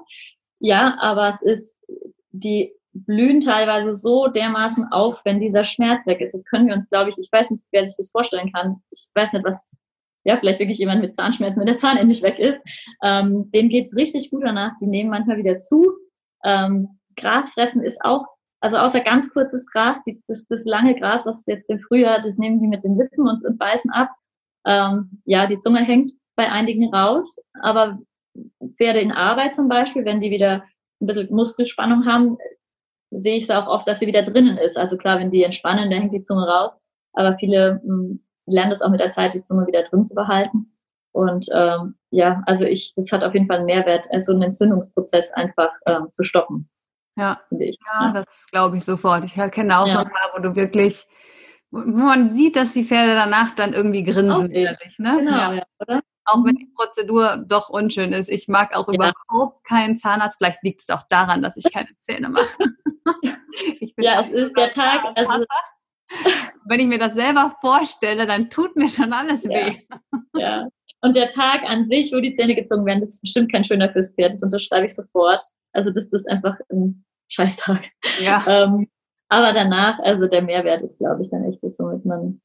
Ja, 0.60 0.98
aber 1.00 1.30
es 1.30 1.42
ist, 1.42 1.80
die 2.32 2.74
blühen 2.94 3.42
teilweise 3.42 3.94
so 3.94 4.28
dermaßen 4.28 4.92
auf, 4.94 5.20
wenn 5.26 5.42
dieser 5.42 5.66
Schmerz 5.66 6.06
weg 6.06 6.22
ist. 6.22 6.34
Das 6.34 6.46
können 6.46 6.68
wir 6.68 6.76
uns, 6.76 6.90
glaube 6.90 7.10
ich, 7.10 7.18
ich 7.18 7.30
weiß 7.30 7.50
nicht, 7.50 7.66
wer 7.72 7.86
sich 7.86 7.98
das 7.98 8.12
vorstellen 8.12 8.54
kann. 8.54 8.82
Ich 8.92 9.10
weiß 9.14 9.34
nicht, 9.34 9.44
was, 9.44 9.76
ja, 10.24 10.38
vielleicht 10.38 10.60
wirklich 10.60 10.78
jemand 10.78 11.02
mit 11.02 11.16
Zahnschmerzen, 11.16 11.60
wenn 11.60 11.68
der 11.68 11.78
Zahn 11.78 11.98
endlich 11.98 12.24
weg 12.24 12.40
ist. 12.40 12.62
Ähm, 13.04 13.52
denen 13.52 13.68
geht's 13.68 13.96
richtig 13.98 14.32
gut 14.32 14.44
danach. 14.46 14.72
Die 14.80 14.88
nehmen 14.88 15.10
manchmal 15.10 15.38
wieder 15.38 15.60
zu. 15.60 15.92
Ähm, 16.46 17.00
Gras 17.18 17.52
fressen 17.52 17.84
ist 17.84 18.00
auch, 18.02 18.26
also 18.62 18.78
außer 18.78 19.02
ganz 19.02 19.32
kurzes 19.32 19.66
Gras, 19.72 19.98
die, 20.06 20.22
das, 20.28 20.48
das 20.48 20.66
lange 20.66 20.98
Gras, 21.00 21.26
was 21.26 21.44
jetzt 21.46 21.70
im 21.70 21.80
Frühjahr, 21.80 22.22
das 22.22 22.38
nehmen 22.38 22.60
die 22.60 22.68
mit 22.68 22.84
den 22.84 22.98
Lippen 22.98 23.28
und, 23.28 23.46
und 23.46 23.58
beißen 23.58 23.92
ab. 23.92 24.10
Ähm, 24.66 25.22
ja, 25.26 25.46
die 25.46 25.60
Zunge 25.60 25.84
hängt 25.84 26.14
bei 26.36 26.52
einigen 26.52 26.94
raus, 26.94 27.38
aber 27.62 28.00
Pferde 28.76 29.00
in 29.00 29.12
Arbeit 29.12 29.56
zum 29.56 29.70
Beispiel, 29.70 30.06
wenn 30.06 30.22
die 30.22 30.32
wieder 30.32 30.64
ein 31.02 31.08
bisschen 31.08 31.34
Muskelspannung 31.34 32.06
haben, 32.06 32.38
sehe 33.12 33.38
ich 33.38 33.44
es 33.44 33.50
auch 33.50 33.68
oft, 33.68 33.88
dass 33.88 34.00
sie 34.00 34.08
wieder 34.08 34.24
drinnen 34.24 34.58
ist. 34.58 34.78
Also 34.78 34.98
klar, 34.98 35.20
wenn 35.20 35.32
die 35.32 35.44
entspannen, 35.44 35.90
dann 35.90 36.02
hängt 36.02 36.14
die 36.14 36.24
Zunge 36.24 36.48
raus. 36.48 36.78
Aber 37.14 37.38
viele 37.38 37.82
mh, 37.84 37.94
hm, 37.94 38.24
lernen 38.46 38.72
das 38.72 38.82
auch 38.82 38.90
mit 38.90 39.00
der 39.00 39.12
Zeit, 39.12 39.34
die 39.34 39.44
Zunge 39.44 39.68
wieder 39.68 39.84
drin 39.84 40.04
zu 40.04 40.14
behalten. 40.16 40.72
Und 41.12 41.46
ähm, 41.54 41.96
ja, 42.12 42.44
also 42.46 42.66
ich, 42.66 42.94
das 42.96 43.12
hat 43.12 43.24
auf 43.24 43.34
jeden 43.34 43.48
Fall 43.48 43.58
einen 43.58 43.68
Mehrwert, 43.68 44.08
so 44.20 44.34
einen 44.34 44.42
Entzündungsprozess 44.42 45.32
einfach 45.32 45.72
ähm, 45.88 46.08
zu 46.12 46.26
stoppen. 46.26 46.70
Ja, 47.18 47.42
ja, 47.50 47.72
ja. 48.02 48.12
das 48.12 48.46
glaube 48.52 48.78
ich 48.78 48.84
sofort. 48.84 49.24
Ich 49.24 49.34
kenne 49.34 49.80
auch 49.80 49.88
ja. 49.88 49.94
so 49.94 50.00
ein 50.00 50.10
paar, 50.10 50.32
wo 50.34 50.42
du 50.42 50.56
wirklich, 50.56 51.08
wo 51.72 51.80
man 51.80 52.30
sieht, 52.30 52.56
dass 52.56 52.74
die 52.74 52.84
Pferde 52.84 53.16
danach 53.16 53.54
dann 53.54 53.74
irgendwie 53.74 54.04
grinsen 54.04 54.52
ehrlich, 54.52 55.00
ne? 55.00 55.18
Genau, 55.20 55.52
ja. 55.54 55.64
ja 55.88 56.02
auch 56.26 56.44
wenn 56.44 56.56
die 56.56 56.72
Prozedur 56.76 57.44
doch 57.48 57.70
unschön 57.70 58.12
ist. 58.12 58.30
Ich 58.30 58.48
mag 58.48 58.76
auch 58.76 58.88
überhaupt 58.90 59.64
keinen 59.64 59.96
Zahnarzt. 59.96 60.38
Vielleicht 60.38 60.64
liegt 60.64 60.82
es 60.82 60.90
auch 60.90 61.04
daran, 61.10 61.42
dass 61.42 61.56
ich 61.56 61.66
keine 61.72 61.90
Zähne 62.00 62.30
mache. 62.30 62.58
ja, 63.98 64.22
es 64.22 64.30
ist 64.30 64.58
der 64.58 64.70
Tag. 64.70 65.02
Also, 65.16 65.46
wenn 66.66 66.80
ich 66.80 66.88
mir 66.88 67.00
das 67.00 67.14
selber 67.14 67.56
vorstelle, 67.62 68.26
dann 68.26 68.50
tut 68.50 68.76
mir 68.76 68.90
schon 68.90 69.14
alles 69.14 69.48
weh. 69.48 69.78
Ja. 70.36 70.68
Und 71.02 71.16
der 71.16 71.28
Tag 71.28 71.64
an 71.64 71.86
sich, 71.86 72.12
wo 72.12 72.20
die 72.20 72.34
Zähne 72.34 72.56
gezogen 72.56 72.86
werden, 72.86 73.02
das 73.02 73.12
ist 73.12 73.22
bestimmt 73.22 73.52
kein 73.52 73.64
schöner 73.64 73.92
fürs 73.92 74.12
Pferd. 74.16 74.34
Das 74.34 74.42
unterschreibe 74.42 74.88
ich 74.88 74.96
sofort. 74.96 75.44
Also 75.76 75.92
das 75.92 76.08
ist 76.12 76.30
einfach 76.30 76.58
ein 76.72 77.06
Scheißtag. 77.28 77.84
Ja. 78.22 78.44
Ähm, 78.48 78.88
aber 79.30 79.54
danach, 79.54 80.00
also 80.00 80.28
der 80.28 80.42
Mehrwert 80.42 80.82
ist, 80.84 81.00
glaube 81.00 81.24
ich, 81.24 81.30
dann 81.30 81.44
echt 81.44 81.62
jetzt, 81.64 81.80
womit 81.80 82.06
man, 82.06 82.42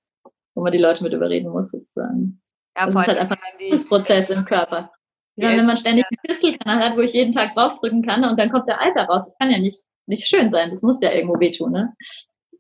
wo 0.55 0.63
man 0.63 0.73
die 0.73 0.79
Leute 0.79 1.05
mit 1.05 1.13
überreden 1.13 1.51
muss, 1.51 1.71
sozusagen. 1.71 2.41
Ja, 2.77 2.87
das 2.87 2.95
ist 2.95 3.07
halt 3.07 3.19
einfach 3.19 3.37
ein 3.43 3.89
Prozess 3.89 4.31
im 4.31 4.45
Körper. 4.45 4.91
Ja, 5.37 5.49
wenn 5.49 5.67
man 5.67 5.77
ständig 5.77 6.05
einen 6.05 6.19
Fistelkanal 6.27 6.81
hat, 6.81 6.97
wo 6.97 7.01
ich 7.01 7.13
jeden 7.13 7.33
Tag 7.33 7.55
draufdrücken 7.55 8.03
kann 8.03 8.25
und 8.25 8.39
dann 8.39 8.51
kommt 8.51 8.69
der 8.69 8.81
Alter 8.81 9.05
raus, 9.05 9.27
das 9.27 9.39
kann 9.39 9.51
ja 9.51 9.59
nicht, 9.59 9.79
nicht 10.07 10.27
schön 10.27 10.51
sein. 10.51 10.71
Das 10.71 10.83
muss 10.83 11.01
ja 11.01 11.13
irgendwo 11.13 11.39
wehtun, 11.41 11.73
ne? 11.73 11.95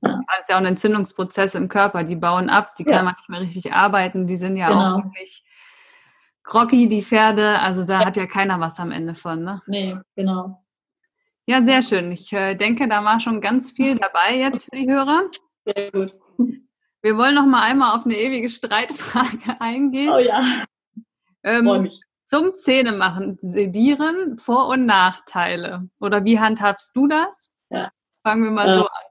Ja. 0.02 0.20
Das 0.28 0.40
ist 0.40 0.48
ja 0.48 0.56
auch 0.56 0.60
ein 0.60 0.66
Entzündungsprozess 0.66 1.54
im 1.54 1.68
Körper. 1.68 2.04
Die 2.04 2.16
bauen 2.16 2.48
ab, 2.48 2.76
die 2.76 2.84
kann 2.84 2.96
ja. 2.98 3.02
man 3.02 3.14
nicht 3.18 3.28
mehr 3.28 3.40
richtig 3.40 3.72
arbeiten. 3.72 4.26
Die 4.26 4.36
sind 4.36 4.56
ja 4.56 4.68
genau. 4.68 4.96
auch 4.96 5.04
wirklich 5.04 5.44
groggy, 6.42 6.88
die 6.88 7.02
Pferde. 7.02 7.58
Also 7.58 7.84
da 7.84 8.00
ja. 8.00 8.06
hat 8.06 8.16
ja 8.16 8.26
keiner 8.26 8.60
was 8.60 8.78
am 8.78 8.92
Ende 8.92 9.14
von. 9.14 9.44
Ne? 9.44 9.60
Nee, 9.66 9.96
genau. 10.16 10.59
Ja, 11.46 11.62
sehr 11.62 11.82
schön. 11.82 12.12
Ich 12.12 12.32
äh, 12.32 12.54
denke, 12.54 12.88
da 12.88 13.04
war 13.04 13.20
schon 13.20 13.40
ganz 13.40 13.72
viel 13.72 13.96
dabei 13.96 14.36
jetzt 14.36 14.66
für 14.66 14.76
die 14.76 14.90
Hörer. 14.90 15.22
Sehr 15.64 15.90
gut. 15.90 16.14
Wir 17.02 17.16
wollen 17.16 17.34
noch 17.34 17.46
mal 17.46 17.62
einmal 17.62 17.96
auf 17.96 18.04
eine 18.04 18.16
ewige 18.16 18.48
Streitfrage 18.48 19.56
eingehen. 19.60 20.10
Oh 20.10 20.18
ja. 20.18 20.44
Ähm, 21.42 21.88
zum 22.24 22.54
Zähnemachen, 22.54 23.38
Sedieren, 23.40 24.38
Vor- 24.38 24.68
und 24.68 24.86
Nachteile. 24.86 25.88
Oder 25.98 26.24
wie 26.24 26.38
handhabst 26.38 26.94
du 26.94 27.08
das? 27.08 27.50
Ja. 27.70 27.90
Fangen 28.22 28.44
wir 28.44 28.50
mal 28.50 28.68
äh, 28.68 28.78
so 28.78 28.84
an. 28.84 29.02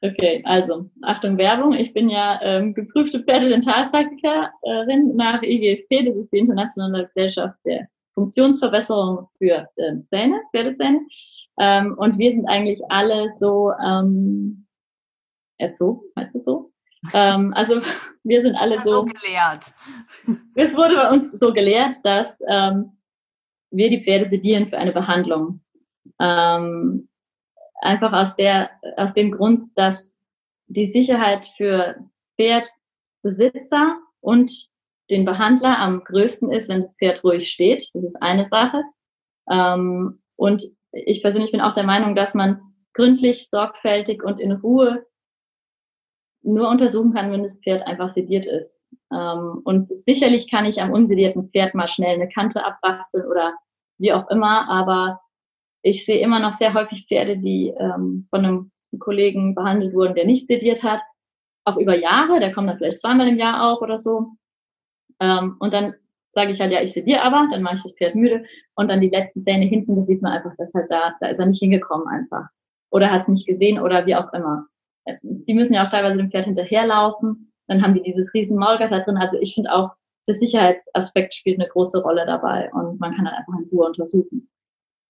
Okay, 0.00 0.42
also 0.44 0.90
Achtung 1.02 1.36
Werbung. 1.38 1.72
Ich 1.72 1.92
bin 1.92 2.08
ja 2.08 2.40
ähm, 2.42 2.74
geprüfte 2.74 3.24
Pferdedentalpraktikerin 3.24 5.16
nach 5.16 5.42
IGFP, 5.42 6.04
das 6.04 6.16
ist 6.16 6.32
die 6.32 6.38
Internationale 6.38 7.06
Gesellschaft 7.06 7.58
der 7.64 7.88
Funktionsverbesserung 8.18 9.28
für 9.38 9.68
äh, 9.76 9.92
Zähne, 10.08 10.42
Pferdezähne. 10.50 11.06
Ähm, 11.60 11.96
und 11.96 12.18
wir 12.18 12.32
sind 12.32 12.48
eigentlich 12.48 12.80
alle 12.88 13.30
so 13.30 13.72
ähm, 13.84 14.66
erzogen, 15.58 16.00
heißt 16.18 16.34
das 16.34 16.44
so? 16.44 16.72
ähm, 17.14 17.52
also 17.54 17.80
wir 18.24 18.42
sind 18.42 18.56
alle 18.56 18.82
so, 18.82 18.90
so 18.90 19.04
gelehrt. 19.04 19.72
Es 20.56 20.76
wurde 20.76 20.96
bei 20.96 21.10
uns 21.10 21.30
so 21.30 21.52
gelehrt, 21.52 21.94
dass 22.02 22.40
ähm, 22.48 22.98
wir 23.70 23.88
die 23.88 24.02
Pferde 24.02 24.24
sedieren 24.24 24.68
für 24.68 24.78
eine 24.78 24.92
Behandlung. 24.92 25.60
Ähm, 26.18 27.08
einfach 27.80 28.12
aus 28.12 28.34
der, 28.34 28.70
aus 28.96 29.12
dem 29.12 29.30
Grund, 29.30 29.62
dass 29.76 30.16
die 30.66 30.86
Sicherheit 30.86 31.46
für 31.56 31.96
Pferdbesitzer 32.36 34.00
und 34.20 34.70
den 35.10 35.24
Behandler 35.24 35.78
am 35.78 36.04
größten 36.04 36.52
ist, 36.52 36.68
wenn 36.68 36.80
das 36.80 36.94
Pferd 36.96 37.24
ruhig 37.24 37.50
steht. 37.50 37.90
Das 37.94 38.04
ist 38.04 38.22
eine 38.22 38.46
Sache. 38.46 38.82
Ähm, 39.50 40.20
und 40.36 40.62
ich 40.92 41.22
persönlich 41.22 41.52
bin 41.52 41.60
auch 41.60 41.74
der 41.74 41.84
Meinung, 41.84 42.14
dass 42.14 42.34
man 42.34 42.60
gründlich, 42.94 43.48
sorgfältig 43.48 44.22
und 44.22 44.40
in 44.40 44.52
Ruhe 44.52 45.04
nur 46.42 46.68
untersuchen 46.68 47.12
kann, 47.12 47.32
wenn 47.32 47.42
das 47.42 47.60
Pferd 47.60 47.86
einfach 47.86 48.10
sediert 48.10 48.46
ist. 48.46 48.84
Ähm, 49.12 49.60
und 49.64 49.88
sicherlich 49.88 50.50
kann 50.50 50.66
ich 50.66 50.80
am 50.80 50.92
unsedierten 50.92 51.50
Pferd 51.50 51.74
mal 51.74 51.88
schnell 51.88 52.14
eine 52.14 52.28
Kante 52.28 52.64
abbasteln 52.64 53.26
oder 53.26 53.54
wie 53.98 54.12
auch 54.12 54.28
immer, 54.30 54.68
aber 54.68 55.20
ich 55.82 56.04
sehe 56.04 56.20
immer 56.20 56.40
noch 56.40 56.52
sehr 56.52 56.74
häufig 56.74 57.06
Pferde, 57.06 57.38
die 57.38 57.72
ähm, 57.78 58.26
von 58.30 58.44
einem 58.44 58.70
Kollegen 58.98 59.54
behandelt 59.54 59.94
wurden, 59.94 60.14
der 60.14 60.24
nicht 60.24 60.46
sediert 60.46 60.82
hat, 60.82 61.00
auch 61.64 61.76
über 61.76 61.96
Jahre, 61.96 62.40
der 62.40 62.52
kommt 62.52 62.68
dann 62.68 62.78
vielleicht 62.78 63.00
zweimal 63.00 63.28
im 63.28 63.38
Jahr 63.38 63.70
auch 63.70 63.80
oder 63.80 63.98
so. 63.98 64.32
Ähm, 65.20 65.56
und 65.58 65.72
dann 65.72 65.94
sage 66.34 66.52
ich 66.52 66.60
halt, 66.60 66.72
ja, 66.72 66.80
ich 66.80 66.92
sediere 66.92 67.22
aber, 67.22 67.48
dann 67.50 67.62
mache 67.62 67.76
ich 67.76 67.82
das 67.82 67.92
Pferd 67.92 68.14
müde 68.14 68.44
und 68.74 68.88
dann 68.88 69.00
die 69.00 69.10
letzten 69.10 69.42
Zähne 69.42 69.64
hinten, 69.64 69.96
da 69.96 70.04
sieht 70.04 70.22
man 70.22 70.32
einfach, 70.32 70.54
dass 70.56 70.74
halt 70.74 70.90
da, 70.90 71.14
da 71.20 71.28
ist 71.28 71.38
er 71.38 71.46
nicht 71.46 71.58
hingekommen 71.58 72.06
einfach. 72.06 72.46
Oder 72.90 73.10
hat 73.10 73.28
nicht 73.28 73.46
gesehen 73.46 73.80
oder 73.80 74.06
wie 74.06 74.14
auch 74.14 74.32
immer. 74.32 74.66
Die 75.22 75.54
müssen 75.54 75.74
ja 75.74 75.86
auch 75.86 75.90
teilweise 75.90 76.16
dem 76.16 76.30
Pferd 76.30 76.44
hinterherlaufen, 76.44 77.52
dann 77.66 77.82
haben 77.82 77.94
die 77.94 78.02
dieses 78.02 78.32
riesen 78.34 78.58
Maulgatter 78.58 79.00
drin. 79.00 79.16
Also 79.16 79.38
ich 79.40 79.54
finde 79.54 79.72
auch, 79.72 79.90
der 80.26 80.34
Sicherheitsaspekt 80.34 81.34
spielt 81.34 81.58
eine 81.58 81.68
große 81.68 82.02
Rolle 82.02 82.26
dabei 82.26 82.70
und 82.72 83.00
man 83.00 83.14
kann 83.14 83.24
dann 83.24 83.34
einfach 83.34 83.54
in 83.58 83.68
Ruhe 83.70 83.86
untersuchen. 83.86 84.48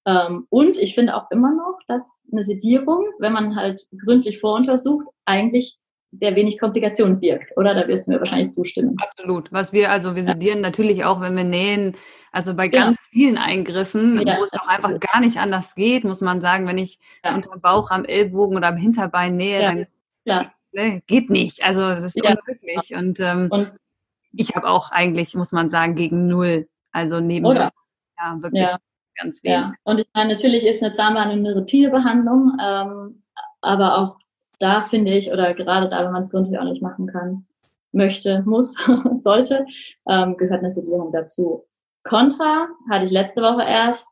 Ähm, 0.06 0.46
und 0.48 0.78
ich 0.78 0.94
finde 0.94 1.16
auch 1.16 1.30
immer 1.30 1.54
noch, 1.54 1.78
dass 1.88 2.22
eine 2.32 2.44
Sedierung, 2.44 3.04
wenn 3.18 3.32
man 3.32 3.56
halt 3.56 3.82
gründlich 4.04 4.40
voruntersucht, 4.40 5.06
eigentlich 5.24 5.78
sehr 6.10 6.34
wenig 6.36 6.58
Komplikationen 6.58 7.20
birgt, 7.20 7.56
oder? 7.56 7.74
Da 7.74 7.86
wirst 7.86 8.06
du 8.06 8.12
mir 8.12 8.20
wahrscheinlich 8.20 8.52
zustimmen. 8.52 8.96
Absolut. 8.98 9.52
Was 9.52 9.72
wir, 9.72 9.90
also 9.90 10.14
wir 10.14 10.24
sedieren 10.24 10.58
ja. 10.58 10.62
natürlich 10.62 11.04
auch, 11.04 11.20
wenn 11.20 11.36
wir 11.36 11.44
nähen, 11.44 11.96
also 12.32 12.54
bei 12.54 12.68
ganz 12.68 13.06
ja. 13.06 13.10
vielen 13.10 13.38
Eingriffen, 13.38 14.26
ja, 14.26 14.38
wo 14.38 14.44
es 14.44 14.52
auch 14.52 14.68
einfach 14.68 14.98
gar 15.00 15.20
nicht 15.20 15.38
anders 15.38 15.74
geht, 15.74 16.04
muss 16.04 16.20
man 16.20 16.40
sagen, 16.40 16.66
wenn 16.66 16.78
ich 16.78 16.98
unter 17.22 17.50
dem 17.50 17.60
Bauch, 17.60 17.90
am 17.90 18.04
Ellbogen 18.04 18.56
oder 18.56 18.68
am 18.68 18.76
Hinterbein 18.76 19.36
nähe, 19.36 19.86
dann. 20.24 20.50
Ne, 20.72 21.02
geht 21.06 21.30
nicht. 21.30 21.64
Also 21.64 21.80
das 21.80 22.14
ist 22.14 22.22
unmöglich. 22.22 22.94
Und, 22.94 23.18
ähm, 23.20 23.48
Und 23.50 23.72
ich 24.32 24.54
habe 24.54 24.68
auch 24.68 24.90
eigentlich, 24.90 25.34
muss 25.34 25.52
man 25.52 25.70
sagen, 25.70 25.94
gegen 25.94 26.26
null. 26.26 26.68
Also 26.92 27.20
neben 27.20 27.46
oder? 27.46 27.72
ja, 28.18 28.36
wirklich 28.42 28.68
ganz 29.18 29.42
wenig. 29.42 29.56
Ja. 29.56 29.74
Und 29.84 30.00
ich 30.00 30.06
meine, 30.14 30.34
natürlich 30.34 30.66
ist 30.66 30.82
eine 30.82 30.92
Zahnbehandlung 30.92 31.46
eine 31.46 31.54
Routinebehandlung, 31.54 32.52
ähm, 32.62 33.22
aber 33.60 33.98
auch 33.98 34.18
da 34.58 34.86
finde 34.88 35.12
ich, 35.16 35.30
oder 35.32 35.54
gerade 35.54 35.88
da, 35.88 36.04
wenn 36.04 36.12
man 36.12 36.22
es 36.22 36.30
gründlich 36.30 36.58
auch 36.58 36.64
nicht 36.64 36.82
machen 36.82 37.06
kann, 37.06 37.46
möchte, 37.92 38.42
muss, 38.46 38.76
sollte, 39.18 39.66
ähm, 40.08 40.36
gehört 40.36 40.60
eine 40.60 40.70
Sedierung 40.70 41.12
dazu. 41.12 41.64
Contra 42.04 42.68
hatte 42.90 43.04
ich 43.04 43.10
letzte 43.10 43.42
Woche 43.42 43.62
erst 43.62 44.08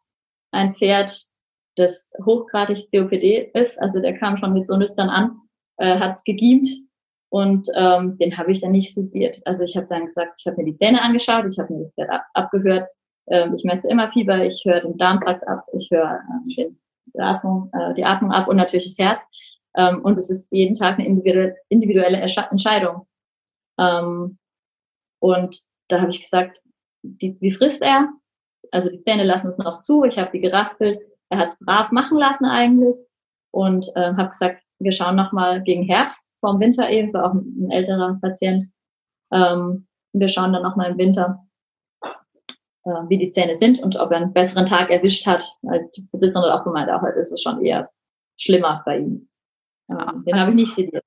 ein 0.52 0.74
Pferd, 0.74 1.18
das 1.76 2.12
hochgradig 2.24 2.88
COPD 2.90 3.50
ist, 3.52 3.78
also 3.80 4.00
der 4.00 4.18
kam 4.18 4.36
schon 4.36 4.54
mit 4.54 4.66
so 4.66 4.76
Nüstern 4.76 5.10
an, 5.10 5.38
äh, 5.76 5.98
hat 5.98 6.24
gegiemt 6.24 6.68
und 7.28 7.68
ähm, 7.74 8.16
den 8.18 8.36
habe 8.38 8.52
ich 8.52 8.60
dann 8.60 8.72
nicht 8.72 8.94
sediert. 8.94 9.40
Also 9.44 9.64
ich 9.64 9.76
habe 9.76 9.86
dann 9.88 10.06
gesagt, 10.06 10.38
ich 10.38 10.46
habe 10.46 10.56
mir 10.56 10.70
die 10.70 10.76
Zähne 10.76 11.02
angeschaut, 11.02 11.44
ich 11.50 11.58
habe 11.58 11.72
mir 11.72 11.84
das 11.84 11.94
Pferd 11.94 12.10
ab, 12.10 12.24
abgehört, 12.32 12.88
ähm, 13.28 13.54
ich 13.54 13.64
messe 13.64 13.88
immer 13.88 14.10
Fieber, 14.12 14.44
ich 14.44 14.64
höre 14.64 14.80
den 14.80 14.96
Darmtrakt 14.96 15.46
ab, 15.48 15.66
ich 15.76 15.90
höre 15.90 16.20
äh, 16.46 16.48
die, 16.48 17.20
Atmung, 17.20 17.70
äh, 17.72 17.94
die 17.94 18.04
Atmung 18.04 18.32
ab 18.32 18.48
und 18.48 18.56
natürlich 18.56 18.86
das 18.86 18.98
Herz. 18.98 19.24
Ähm, 19.76 20.02
und 20.02 20.18
es 20.18 20.30
ist 20.30 20.50
jeden 20.50 20.74
Tag 20.74 20.98
eine 20.98 21.06
individuelle 21.06 22.18
Entscheidung. 22.18 23.06
Ähm, 23.78 24.38
und 25.20 25.60
da 25.88 26.00
habe 26.00 26.10
ich 26.10 26.22
gesagt, 26.22 26.62
wie, 27.02 27.36
wie 27.40 27.52
frisst 27.52 27.82
er? 27.82 28.08
Also 28.72 28.90
die 28.90 29.02
Zähne 29.02 29.24
lassen 29.24 29.48
es 29.48 29.58
noch 29.58 29.80
zu, 29.80 30.04
ich 30.04 30.18
habe 30.18 30.30
die 30.32 30.40
geraspelt, 30.40 31.00
er 31.28 31.38
hat 31.38 31.48
es 31.48 31.58
brav 31.58 31.92
machen 31.92 32.18
lassen 32.18 32.44
eigentlich 32.44 32.96
und 33.52 33.86
äh, 33.94 34.12
habe 34.14 34.30
gesagt, 34.30 34.62
wir 34.78 34.92
schauen 34.92 35.16
nochmal 35.16 35.62
gegen 35.62 35.84
Herbst, 35.84 36.28
vorm 36.40 36.60
Winter 36.60 36.90
eben, 36.90 37.10
so 37.10 37.18
auch 37.18 37.32
ein, 37.32 37.66
ein 37.66 37.70
älterer 37.70 38.18
Patient. 38.20 38.64
Ähm, 39.32 39.86
wir 40.12 40.28
schauen 40.28 40.52
dann 40.52 40.62
nochmal 40.62 40.92
im 40.92 40.98
Winter, 40.98 41.46
äh, 42.84 42.90
wie 43.08 43.18
die 43.18 43.30
Zähne 43.30 43.56
sind 43.56 43.82
und 43.82 43.96
ob 43.96 44.10
er 44.10 44.18
einen 44.18 44.32
besseren 44.32 44.66
Tag 44.66 44.90
erwischt 44.90 45.26
hat. 45.26 45.44
Weil 45.62 45.88
die 45.96 46.02
Besitzerin 46.12 46.50
hat 46.50 46.60
auch 46.60 46.64
gemeint, 46.64 46.90
auch 46.90 47.02
heute 47.02 47.18
ist 47.18 47.32
es 47.32 47.42
schon 47.42 47.64
eher 47.64 47.90
schlimmer 48.38 48.82
bei 48.84 48.98
ihm. 48.98 49.28
Ähm, 49.88 50.24
den 50.24 50.40
habe 50.40 50.50
ich 50.50 50.56
nicht 50.56 50.74
sediert 50.74 51.04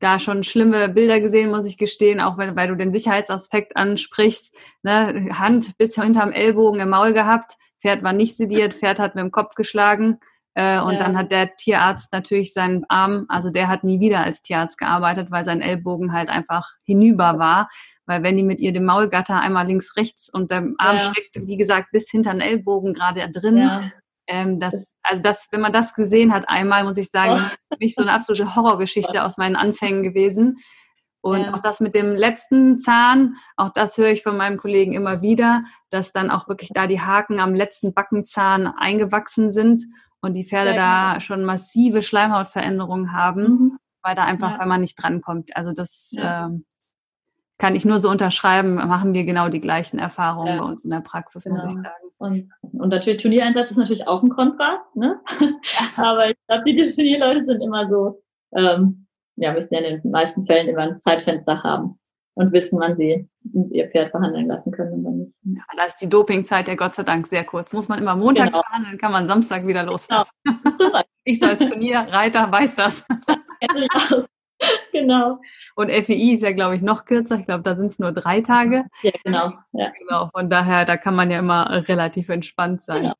da 0.00 0.18
schon 0.18 0.44
schlimme 0.44 0.88
Bilder 0.88 1.20
gesehen, 1.20 1.50
muss 1.50 1.66
ich 1.66 1.76
gestehen, 1.76 2.20
auch 2.20 2.38
weil, 2.38 2.54
weil 2.56 2.68
du 2.68 2.76
den 2.76 2.92
Sicherheitsaspekt 2.92 3.76
ansprichst. 3.76 4.54
Ne? 4.82 5.30
Hand 5.38 5.76
bis 5.76 5.94
hinterm 5.96 6.32
Ellbogen 6.32 6.80
im 6.80 6.90
Maul 6.90 7.12
gehabt, 7.12 7.54
Pferd 7.80 8.02
war 8.02 8.12
nicht 8.12 8.36
sediert, 8.36 8.74
Pferd 8.74 8.98
hat 8.98 9.14
mit 9.14 9.22
dem 9.22 9.30
Kopf 9.30 9.54
geschlagen. 9.54 10.18
Äh, 10.54 10.80
und 10.80 10.94
ja. 10.94 10.98
dann 10.98 11.16
hat 11.16 11.30
der 11.30 11.54
Tierarzt 11.56 12.12
natürlich 12.12 12.52
seinen 12.52 12.84
Arm, 12.88 13.26
also 13.28 13.50
der 13.50 13.68
hat 13.68 13.84
nie 13.84 14.00
wieder 14.00 14.24
als 14.24 14.42
Tierarzt 14.42 14.78
gearbeitet, 14.78 15.30
weil 15.30 15.44
sein 15.44 15.60
Ellbogen 15.60 16.12
halt 16.12 16.28
einfach 16.28 16.68
hinüber 16.82 17.38
war. 17.38 17.68
Weil 18.06 18.22
wenn 18.22 18.36
die 18.36 18.42
mit 18.42 18.60
ihr 18.60 18.72
den 18.72 18.84
Maulgatter 18.84 19.40
einmal 19.40 19.66
links, 19.66 19.96
rechts 19.96 20.28
und 20.32 20.50
der 20.50 20.68
Arm 20.78 20.96
ja. 20.96 20.98
steckt, 20.98 21.46
wie 21.46 21.56
gesagt, 21.56 21.90
bis 21.92 22.10
hinter 22.10 22.32
den 22.32 22.40
Ellbogen 22.40 22.94
gerade 22.94 23.28
drin, 23.30 23.58
ja. 23.58 23.90
Ähm, 24.28 24.60
das, 24.60 24.94
also 25.02 25.22
das, 25.22 25.48
wenn 25.50 25.62
man 25.62 25.72
das 25.72 25.94
gesehen 25.94 26.32
hat 26.32 26.48
einmal, 26.48 26.84
muss 26.84 26.98
ich 26.98 27.10
sagen, 27.10 27.32
oh. 27.32 27.46
ist 27.46 27.66
für 27.68 27.78
mich 27.80 27.94
so 27.94 28.02
eine 28.02 28.12
absolute 28.12 28.54
Horrorgeschichte 28.54 29.24
aus 29.24 29.38
meinen 29.38 29.56
Anfängen 29.56 30.02
gewesen. 30.02 30.58
Und 31.20 31.40
ja. 31.40 31.54
auch 31.54 31.62
das 31.62 31.80
mit 31.80 31.94
dem 31.94 32.14
letzten 32.14 32.78
Zahn, 32.78 33.36
auch 33.56 33.72
das 33.72 33.98
höre 33.98 34.10
ich 34.10 34.22
von 34.22 34.36
meinem 34.36 34.58
Kollegen 34.58 34.92
immer 34.92 35.20
wieder, 35.22 35.64
dass 35.90 36.12
dann 36.12 36.30
auch 36.30 36.46
wirklich 36.46 36.70
da 36.72 36.86
die 36.86 37.00
Haken 37.00 37.40
am 37.40 37.54
letzten 37.54 37.92
Backenzahn 37.92 38.66
eingewachsen 38.66 39.50
sind 39.50 39.82
und 40.20 40.34
die 40.34 40.44
Pferde 40.44 40.74
ja, 40.74 41.14
da 41.14 41.20
schon 41.20 41.44
massive 41.44 42.02
Schleimhautveränderungen 42.02 43.12
haben, 43.12 43.42
mhm. 43.42 43.78
weil 44.02 44.14
da 44.14 44.24
einfach, 44.24 44.52
ja. 44.52 44.58
weil 44.60 44.66
man 44.68 44.80
nicht 44.80 45.02
drankommt. 45.02 45.56
Also 45.56 45.72
das 45.72 46.12
ähm, 46.18 46.64
kann 47.58 47.74
ich 47.74 47.84
nur 47.84 47.98
so 47.98 48.08
unterschreiben, 48.08 48.74
machen 48.76 49.14
wir 49.14 49.24
genau 49.24 49.48
die 49.48 49.60
gleichen 49.60 49.98
Erfahrungen 49.98 50.54
ja. 50.56 50.62
bei 50.62 50.68
uns 50.68 50.84
in 50.84 50.90
der 50.90 51.00
Praxis, 51.00 51.44
genau. 51.44 51.64
muss 51.64 51.72
ich 51.72 51.78
sagen. 51.78 52.08
Und, 52.18 52.50
und 52.80 52.88
natürlich 52.88 53.20
Turniereinsatz 53.20 53.72
ist 53.72 53.76
natürlich 53.76 54.06
auch 54.06 54.22
ein 54.22 54.30
Kontra, 54.30 54.80
ne? 54.94 55.20
aber 55.96 56.30
ich 56.30 56.36
glaube, 56.48 56.64
die 56.64 56.74
Turnierleute 56.74 57.44
sind 57.44 57.60
immer 57.60 57.86
so, 57.88 58.22
ähm, 58.56 59.06
ja, 59.36 59.52
müssen 59.52 59.74
ja 59.74 59.80
in 59.80 60.00
den 60.00 60.10
meisten 60.10 60.46
Fällen 60.46 60.68
immer 60.68 60.82
ein 60.82 61.00
Zeitfenster 61.00 61.62
haben 61.62 61.98
und 62.34 62.52
wissen, 62.52 62.78
wann 62.78 62.94
sie 62.94 63.28
ihr 63.70 63.88
Pferd 63.88 64.12
behandeln 64.12 64.46
lassen 64.46 64.70
können 64.72 64.92
und 64.92 65.04
wann 65.04 65.18
nicht. 65.18 65.32
Ja, 65.44 65.62
da 65.76 65.84
ist 65.84 66.00
die 66.00 66.08
Dopingzeit 66.08 66.68
ja 66.68 66.74
Gott 66.76 66.94
sei 66.94 67.02
Dank 67.02 67.26
sehr 67.26 67.44
kurz. 67.44 67.72
Muss 67.72 67.88
man 67.88 67.98
immer 67.98 68.14
montags 68.14 68.54
genau. 68.54 68.64
behandeln, 68.68 68.98
kann 68.98 69.12
man 69.12 69.26
Samstag 69.26 69.66
wieder 69.66 69.82
losfahren. 69.82 70.28
Genau. 70.44 71.00
ich 71.24 71.40
so 71.40 71.46
als 71.46 71.58
Turnierreiter 71.58 72.50
weiß 72.50 72.76
das. 72.76 73.04
genau. 74.92 75.40
Und 75.74 75.90
FEI 75.90 76.34
ist 76.34 76.42
ja, 76.42 76.52
glaube 76.52 76.76
ich, 76.76 76.82
noch 76.82 77.04
kürzer. 77.04 77.36
Ich 77.38 77.44
glaube, 77.44 77.62
da 77.62 77.76
sind 77.76 77.86
es 77.86 77.98
nur 77.98 78.12
drei 78.12 78.40
Tage. 78.40 78.84
Ja, 79.02 79.12
genau. 79.24 79.52
Ja. 79.72 79.92
genau. 79.98 80.30
Von 80.32 80.50
daher, 80.50 80.84
da 80.84 80.96
kann 80.96 81.14
man 81.14 81.30
ja 81.30 81.38
immer 81.38 81.88
relativ 81.88 82.28
entspannt 82.28 82.82
sein. 82.82 83.12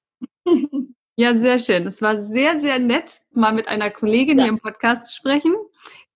Genau. 0.44 0.66
ja, 1.16 1.34
sehr 1.34 1.58
schön. 1.58 1.86
Es 1.86 2.02
war 2.02 2.20
sehr, 2.20 2.58
sehr 2.60 2.78
nett, 2.78 3.20
mal 3.32 3.52
mit 3.52 3.68
einer 3.68 3.90
Kollegin 3.90 4.38
ja. 4.38 4.44
hier 4.44 4.52
im 4.52 4.58
Podcast 4.58 5.06
zu 5.06 5.16
sprechen. 5.16 5.54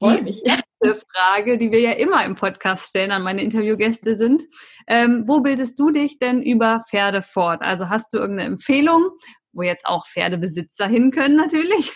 Die 0.03 0.43
erste 0.45 1.07
Frage, 1.13 1.59
die 1.59 1.71
wir 1.71 1.79
ja 1.79 1.93
immer 1.93 2.25
im 2.25 2.35
Podcast 2.35 2.89
stellen 2.89 3.13
an 3.13 3.23
meine 3.23 3.43
Interviewgäste 3.43 4.17
sind, 4.17 4.43
ähm, 4.89 5.23
wo 5.29 5.41
bildest 5.41 5.79
du 5.79 5.91
dich 5.91 6.19
denn 6.19 6.43
über 6.43 6.83
Pferde 6.89 7.23
fort? 7.23 7.63
Also 7.63 7.89
hast 7.89 8.13
du 8.13 8.19
irgendeine 8.19 8.49
Empfehlung, 8.49 9.11
wo 9.53 9.63
jetzt 9.63 9.87
auch 9.87 10.05
Pferdebesitzer 10.09 10.89
hin 10.89 11.13
können 11.13 11.37
natürlich? 11.37 11.93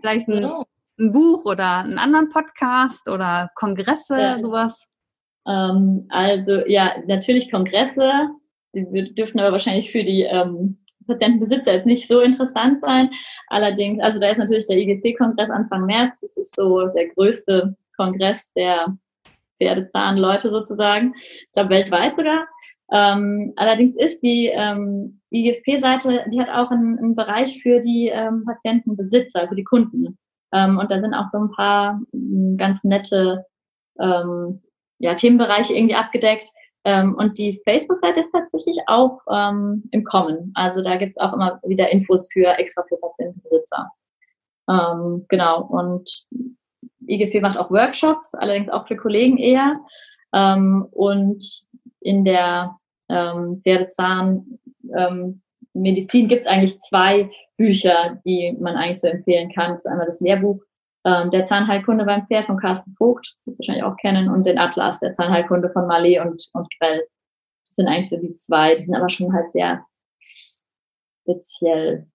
Vielleicht 0.00 0.28
ein 0.28 0.34
genau 0.34 0.66
ein 1.00 1.12
Buch 1.12 1.44
oder 1.44 1.78
einen 1.78 1.98
anderen 1.98 2.28
Podcast 2.28 3.08
oder 3.08 3.50
Kongresse, 3.54 4.20
ja. 4.20 4.38
sowas? 4.38 4.88
Ähm, 5.48 6.06
also 6.10 6.66
ja, 6.66 6.94
natürlich 7.06 7.50
Kongresse. 7.50 8.28
Die 8.74 9.14
dürfen 9.14 9.40
aber 9.40 9.52
wahrscheinlich 9.52 9.90
für 9.90 10.04
die 10.04 10.22
ähm, 10.22 10.78
Patientenbesitzer 11.06 11.74
jetzt 11.74 11.86
nicht 11.86 12.06
so 12.06 12.20
interessant 12.20 12.80
sein. 12.80 13.10
Allerdings, 13.48 14.00
also 14.00 14.20
da 14.20 14.28
ist 14.28 14.38
natürlich 14.38 14.66
der 14.66 14.78
IGP-Kongress 14.78 15.50
Anfang 15.50 15.86
März. 15.86 16.20
Das 16.20 16.36
ist 16.36 16.54
so 16.54 16.86
der 16.88 17.08
größte 17.08 17.76
Kongress 17.96 18.52
der 18.52 18.96
Pferdezahnleute 19.60 20.50
sozusagen. 20.50 21.14
Ich 21.16 21.52
glaube 21.52 21.70
weltweit 21.70 22.16
sogar. 22.16 22.46
Ähm, 22.92 23.52
allerdings 23.56 23.94
ist 23.96 24.20
die 24.20 24.50
ähm, 24.52 25.20
IGP-Seite, 25.30 26.24
die 26.32 26.40
hat 26.40 26.48
auch 26.48 26.70
einen, 26.70 26.98
einen 26.98 27.14
Bereich 27.14 27.62
für 27.62 27.80
die 27.80 28.08
ähm, 28.08 28.44
Patientenbesitzer, 28.44 29.48
für 29.48 29.54
die 29.54 29.64
Kunden. 29.64 30.18
Ähm, 30.52 30.78
und 30.78 30.90
da 30.90 30.98
sind 30.98 31.14
auch 31.14 31.26
so 31.26 31.38
ein 31.38 31.50
paar 31.50 32.00
hm, 32.12 32.56
ganz 32.56 32.84
nette 32.84 33.44
ähm, 34.00 34.62
ja, 34.98 35.14
Themenbereiche 35.14 35.74
irgendwie 35.74 35.94
abgedeckt. 35.94 36.48
Ähm, 36.84 37.14
und 37.14 37.38
die 37.38 37.60
Facebook-Seite 37.64 38.20
ist 38.20 38.32
tatsächlich 38.32 38.78
auch 38.86 39.20
ähm, 39.30 39.84
im 39.90 40.04
Kommen. 40.04 40.52
Also 40.54 40.82
da 40.82 40.96
gibt's 40.96 41.18
auch 41.18 41.32
immer 41.32 41.60
wieder 41.64 41.90
Infos 41.90 42.28
für 42.32 42.58
extra 42.58 42.82
für 42.88 42.96
Patientenbesitzer. 42.96 43.90
Ähm, 44.68 45.26
genau. 45.28 45.62
Und 45.62 46.26
IGP 47.06 47.42
macht 47.42 47.58
auch 47.58 47.70
Workshops, 47.70 48.34
allerdings 48.34 48.70
auch 48.70 48.86
für 48.86 48.96
Kollegen 48.96 49.36
eher. 49.36 49.78
Ähm, 50.34 50.86
und 50.92 51.44
in 52.00 52.24
der 52.24 52.76
ähm, 53.08 53.60
Pferdezahn 53.62 54.58
ähm, 54.96 55.42
Medizin 55.74 56.28
gibt's 56.28 56.46
eigentlich 56.46 56.78
zwei 56.78 57.30
Bücher, 57.60 58.18
die 58.24 58.56
man 58.58 58.74
eigentlich 58.74 59.00
so 59.00 59.08
empfehlen 59.08 59.52
kann. 59.52 59.72
Das 59.72 59.84
ist 59.84 59.86
einmal 59.86 60.06
das 60.06 60.20
Lehrbuch 60.20 60.62
ähm, 61.04 61.30
der 61.30 61.44
Zahnheilkunde 61.44 62.06
beim 62.06 62.26
Pferd 62.26 62.46
von 62.46 62.56
Carsten 62.56 62.94
Vogt, 62.96 63.36
das 63.44 63.58
wahrscheinlich 63.58 63.84
auch 63.84 63.96
kennen, 63.98 64.30
und 64.30 64.44
den 64.44 64.58
Atlas 64.58 65.00
der 65.00 65.12
Zahnheilkunde 65.12 65.68
von 65.70 65.84
Malé 65.84 66.22
und, 66.22 66.42
und 66.54 66.68
Grell. 66.78 67.06
Das 67.66 67.76
sind 67.76 67.86
eigentlich 67.86 68.08
so 68.08 68.16
die 68.18 68.32
zwei. 68.32 68.74
Die 68.74 68.82
sind 68.82 68.94
aber 68.94 69.10
schon 69.10 69.30
halt 69.34 69.52
sehr 69.52 69.84
speziell. 71.22 72.06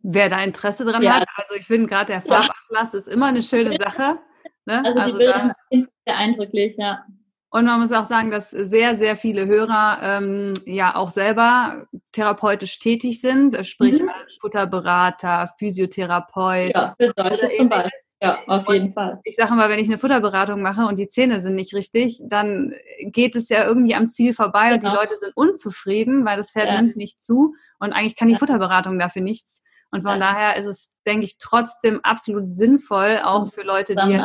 Wer 0.00 0.28
da 0.28 0.42
Interesse 0.42 0.84
dran 0.84 1.02
ja. 1.02 1.20
hat, 1.20 1.28
also 1.36 1.54
ich 1.54 1.66
finde 1.66 1.86
gerade 1.86 2.12
der 2.12 2.20
Farbatlas 2.20 2.92
ja. 2.92 2.98
ist 2.98 3.08
immer 3.08 3.26
eine 3.26 3.42
schöne 3.42 3.76
Sache. 3.78 4.18
Ne? 4.66 4.82
Also, 4.84 4.98
also 4.98 5.12
die 5.12 5.24
Bilder 5.24 5.54
sind 5.70 5.88
sehr 6.04 6.16
eindrücklich, 6.16 6.74
ja. 6.76 7.04
Und 7.50 7.64
man 7.64 7.80
muss 7.80 7.92
auch 7.92 8.04
sagen, 8.04 8.30
dass 8.30 8.50
sehr, 8.50 8.94
sehr 8.94 9.16
viele 9.16 9.46
Hörer 9.46 10.00
ähm, 10.02 10.52
ja 10.66 10.94
auch 10.96 11.08
selber 11.08 11.86
therapeutisch 12.12 12.78
tätig 12.78 13.22
sind, 13.22 13.66
sprich 13.66 14.02
mhm. 14.02 14.10
als 14.10 14.36
Futterberater, 14.38 15.54
Physiotherapeut. 15.58 16.74
Ja, 16.74 16.94
für 16.98 17.08
solche 17.08 17.50
zum 17.52 17.70
Beispiel. 17.70 17.90
Ja, 18.20 18.40
auf 18.48 18.66
und 18.66 18.74
jeden 18.74 18.92
Fall. 18.92 19.20
Ich 19.24 19.36
sage 19.36 19.54
mal, 19.54 19.70
wenn 19.70 19.78
ich 19.78 19.88
eine 19.88 19.96
Futterberatung 19.96 20.60
mache 20.60 20.84
und 20.86 20.98
die 20.98 21.06
Zähne 21.06 21.40
sind 21.40 21.54
nicht 21.54 21.72
richtig, 21.72 22.20
dann 22.26 22.74
geht 23.00 23.36
es 23.36 23.48
ja 23.48 23.64
irgendwie 23.64 23.94
am 23.94 24.08
Ziel 24.08 24.34
vorbei 24.34 24.64
genau. 24.64 24.74
und 24.74 24.82
die 24.82 24.88
genau. 24.88 25.00
Leute 25.00 25.16
sind 25.16 25.36
unzufrieden, 25.36 26.24
weil 26.24 26.36
das 26.36 26.50
Pferd 26.50 26.66
ja. 26.66 26.82
nimmt 26.82 26.96
nicht 26.96 27.20
zu 27.20 27.54
und 27.78 27.92
eigentlich 27.92 28.16
kann 28.16 28.28
die 28.28 28.34
ja. 28.34 28.38
Futterberatung 28.40 28.98
dafür 28.98 29.22
nichts. 29.22 29.62
Und 29.90 30.02
von 30.02 30.12
ja. 30.12 30.18
daher 30.18 30.56
ist 30.56 30.66
es, 30.66 30.90
denke 31.06 31.24
ich, 31.24 31.38
trotzdem 31.38 32.00
absolut 32.02 32.46
sinnvoll, 32.46 33.20
auch 33.22 33.50
für 33.52 33.62
Leute, 33.62 33.94
die 33.94 34.20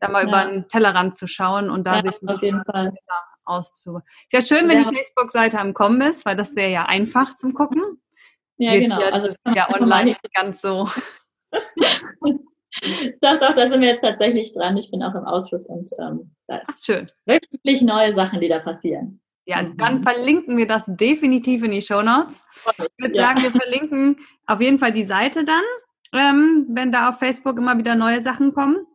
da 0.00 0.08
mal 0.08 0.22
ja. 0.22 0.28
über 0.28 0.44
den 0.50 0.68
Tellerrand 0.68 1.16
zu 1.16 1.26
schauen 1.26 1.70
und 1.70 1.84
da 1.84 1.96
ja, 1.96 2.02
sich 2.02 2.22
ein 2.22 2.26
bisschen 2.26 2.62
auszu. 3.44 4.00
Ist 4.30 4.32
ja 4.32 4.40
schön, 4.40 4.68
wenn 4.68 4.82
ja. 4.82 4.90
die 4.90 4.96
Facebook-Seite 4.96 5.58
am 5.58 5.74
Kommen 5.74 6.00
ist, 6.02 6.26
weil 6.26 6.36
das 6.36 6.54
wäre 6.56 6.70
ja 6.70 6.84
einfach 6.86 7.34
zum 7.34 7.54
Gucken. 7.54 7.82
Ja, 8.58 8.72
Wird 8.72 8.84
genau. 8.84 8.98
Also 8.98 9.28
ja 9.54 9.68
online 9.74 10.10
nicht 10.10 10.20
ganz 10.34 10.60
so. 10.60 10.88
doch, 11.52 13.40
doch, 13.40 13.54
da 13.54 13.70
sind 13.70 13.80
wir 13.80 13.88
jetzt 13.88 14.02
tatsächlich 14.02 14.52
dran. 14.52 14.76
Ich 14.76 14.90
bin 14.90 15.02
auch 15.02 15.14
im 15.14 15.24
Ausschuss 15.24 15.66
und 15.66 15.90
ähm, 15.98 16.34
Ach, 16.48 16.78
schön. 16.80 17.06
wirklich 17.24 17.82
neue 17.82 18.14
Sachen, 18.14 18.40
die 18.40 18.48
da 18.48 18.58
passieren. 18.58 19.20
Ja, 19.46 19.62
mhm. 19.62 19.78
dann 19.78 20.02
verlinken 20.02 20.58
wir 20.58 20.66
das 20.66 20.84
definitiv 20.86 21.62
in 21.62 21.70
die 21.70 21.80
Show 21.80 22.02
Notes. 22.02 22.46
Ich 22.70 22.78
würde 22.98 23.16
ja. 23.16 23.24
sagen, 23.24 23.42
wir 23.42 23.50
verlinken 23.50 24.18
auf 24.46 24.60
jeden 24.60 24.78
Fall 24.78 24.92
die 24.92 25.04
Seite 25.04 25.44
dann, 25.44 25.62
ähm, 26.12 26.66
wenn 26.68 26.92
da 26.92 27.08
auf 27.08 27.18
Facebook 27.18 27.56
immer 27.56 27.78
wieder 27.78 27.94
neue 27.94 28.20
Sachen 28.20 28.52
kommen. 28.52 28.86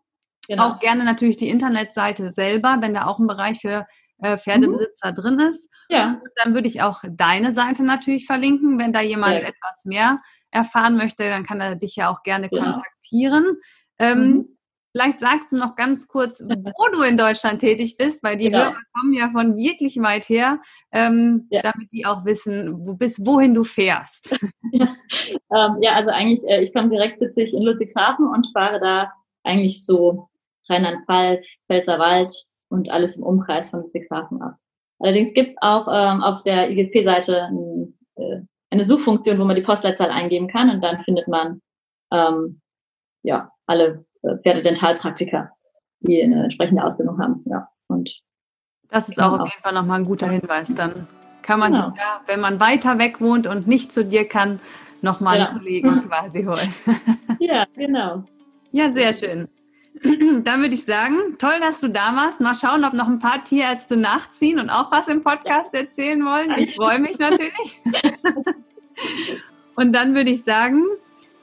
Genau. 0.47 0.63
Auch 0.71 0.79
gerne 0.79 1.05
natürlich 1.05 1.37
die 1.37 1.49
Internetseite 1.49 2.29
selber, 2.29 2.77
wenn 2.81 2.93
da 2.93 3.05
auch 3.05 3.19
ein 3.19 3.27
Bereich 3.27 3.59
für 3.61 3.85
äh, 4.21 4.37
Pferdebesitzer 4.37 5.11
mhm. 5.11 5.15
drin 5.15 5.39
ist. 5.39 5.69
Ja. 5.89 6.19
Und 6.23 6.31
dann 6.43 6.53
würde 6.53 6.67
ich 6.67 6.81
auch 6.81 7.03
deine 7.09 7.51
Seite 7.51 7.83
natürlich 7.83 8.25
verlinken. 8.25 8.77
Wenn 8.79 8.93
da 8.93 9.01
jemand 9.01 9.41
ja. 9.41 9.47
etwas 9.47 9.85
mehr 9.85 10.21
erfahren 10.51 10.97
möchte, 10.97 11.27
dann 11.29 11.43
kann 11.43 11.61
er 11.61 11.75
dich 11.75 11.95
ja 11.95 12.09
auch 12.09 12.23
gerne 12.23 12.49
ja. 12.51 12.63
kontaktieren. 12.63 13.57
Ähm, 13.99 14.19
mhm. 14.19 14.57
Vielleicht 14.91 15.21
sagst 15.21 15.51
du 15.51 15.57
noch 15.57 15.75
ganz 15.75 16.07
kurz, 16.07 16.39
wo 16.39 16.87
du 16.91 17.01
in 17.01 17.17
Deutschland 17.17 17.61
tätig 17.61 17.97
bist, 17.97 18.23
weil 18.23 18.37
die 18.37 18.45
genau. 18.45 18.65
Hörer 18.65 18.77
kommen 18.93 19.13
ja 19.13 19.31
von 19.31 19.57
wirklich 19.57 19.97
weit 19.97 20.29
her, 20.29 20.59
ähm, 20.91 21.47
ja. 21.49 21.63
damit 21.63 21.91
die 21.91 22.05
auch 22.05 22.25
wissen, 22.25 22.85
wo, 22.85 22.93
bis 22.93 23.25
wohin 23.25 23.53
du 23.53 23.63
fährst. 23.63 24.39
Ja, 24.75 24.87
ähm, 25.51 25.77
ja 25.81 25.93
also 25.93 26.09
eigentlich, 26.09 26.41
äh, 26.47 26.63
ich 26.63 26.73
komme 26.73 26.89
direkt, 26.89 27.19
sitze 27.19 27.43
ich 27.43 27.53
in 27.53 27.61
Ludwigshafen 27.61 28.25
und 28.27 28.47
fahre 28.53 28.79
da 28.79 29.11
eigentlich 29.43 29.85
so 29.85 30.29
Rheinland-Pfalz, 30.69 31.61
Pfälzerwald 31.67 32.31
und 32.69 32.89
alles 32.89 33.17
im 33.17 33.23
Umkreis 33.23 33.69
von 33.69 33.81
Ludwigshafen 33.81 34.41
ab. 34.41 34.55
Allerdings 34.99 35.33
gibt 35.33 35.51
es 35.51 35.55
auch 35.61 35.87
ähm, 35.91 36.21
auf 36.21 36.43
der 36.43 36.69
IGP-Seite 36.71 37.43
ein, 37.43 37.97
äh, 38.15 38.41
eine 38.69 38.83
Suchfunktion, 38.83 39.39
wo 39.39 39.45
man 39.45 39.55
die 39.55 39.61
Postleitzahl 39.61 40.09
eingeben 40.09 40.47
kann 40.47 40.69
und 40.69 40.81
dann 40.81 41.03
findet 41.03 41.27
man 41.27 41.61
ähm, 42.11 42.61
ja 43.23 43.51
alle 43.67 44.05
äh, 44.23 44.37
Pferdedentalpraktiker, 44.37 45.51
die 45.99 46.23
eine 46.23 46.43
entsprechende 46.43 46.83
Ausbildung 46.83 47.19
haben. 47.19 47.43
Ja, 47.45 47.67
und 47.87 48.21
das 48.89 49.09
ist 49.09 49.21
auch 49.21 49.39
auf 49.39 49.49
jeden 49.49 49.61
Fall 49.61 49.73
nochmal 49.73 49.99
ein 49.99 50.05
guter 50.05 50.29
Hinweis. 50.29 50.73
Dann 50.75 51.07
kann 51.41 51.59
man 51.59 51.73
genau. 51.73 51.85
sich 51.85 51.95
ja, 51.95 52.21
wenn 52.27 52.39
man 52.39 52.59
weiter 52.59 52.99
weg 52.99 53.19
wohnt 53.19 53.47
und 53.47 53.67
nicht 53.67 53.91
zu 53.91 54.05
dir 54.05 54.27
kann, 54.27 54.59
nochmal 55.01 55.39
ja. 55.39 55.49
einen 55.49 55.57
Kollegen 55.57 56.07
quasi 56.07 56.43
holen. 56.43 56.73
ja, 57.39 57.65
genau. 57.75 58.23
Ja, 58.71 58.91
sehr 58.91 59.13
schön. 59.13 59.47
Dann 60.43 60.61
würde 60.61 60.75
ich 60.75 60.83
sagen, 60.83 61.37
toll, 61.37 61.59
dass 61.59 61.79
du 61.79 61.87
da 61.87 62.15
warst. 62.15 62.41
Mal 62.41 62.55
schauen, 62.55 62.83
ob 62.83 62.93
noch 62.93 63.07
ein 63.07 63.19
paar 63.19 63.43
Tierärzte 63.43 63.95
nachziehen 63.95 64.59
und 64.59 64.69
auch 64.69 64.91
was 64.91 65.07
im 65.07 65.23
Podcast 65.23 65.73
erzählen 65.73 66.23
wollen. 66.25 66.51
Ich 66.57 66.75
freue 66.75 66.99
mich 66.99 67.19
natürlich. 67.19 67.81
und 69.75 69.93
dann 69.93 70.13
würde 70.13 70.31
ich 70.31 70.43
sagen, 70.43 70.83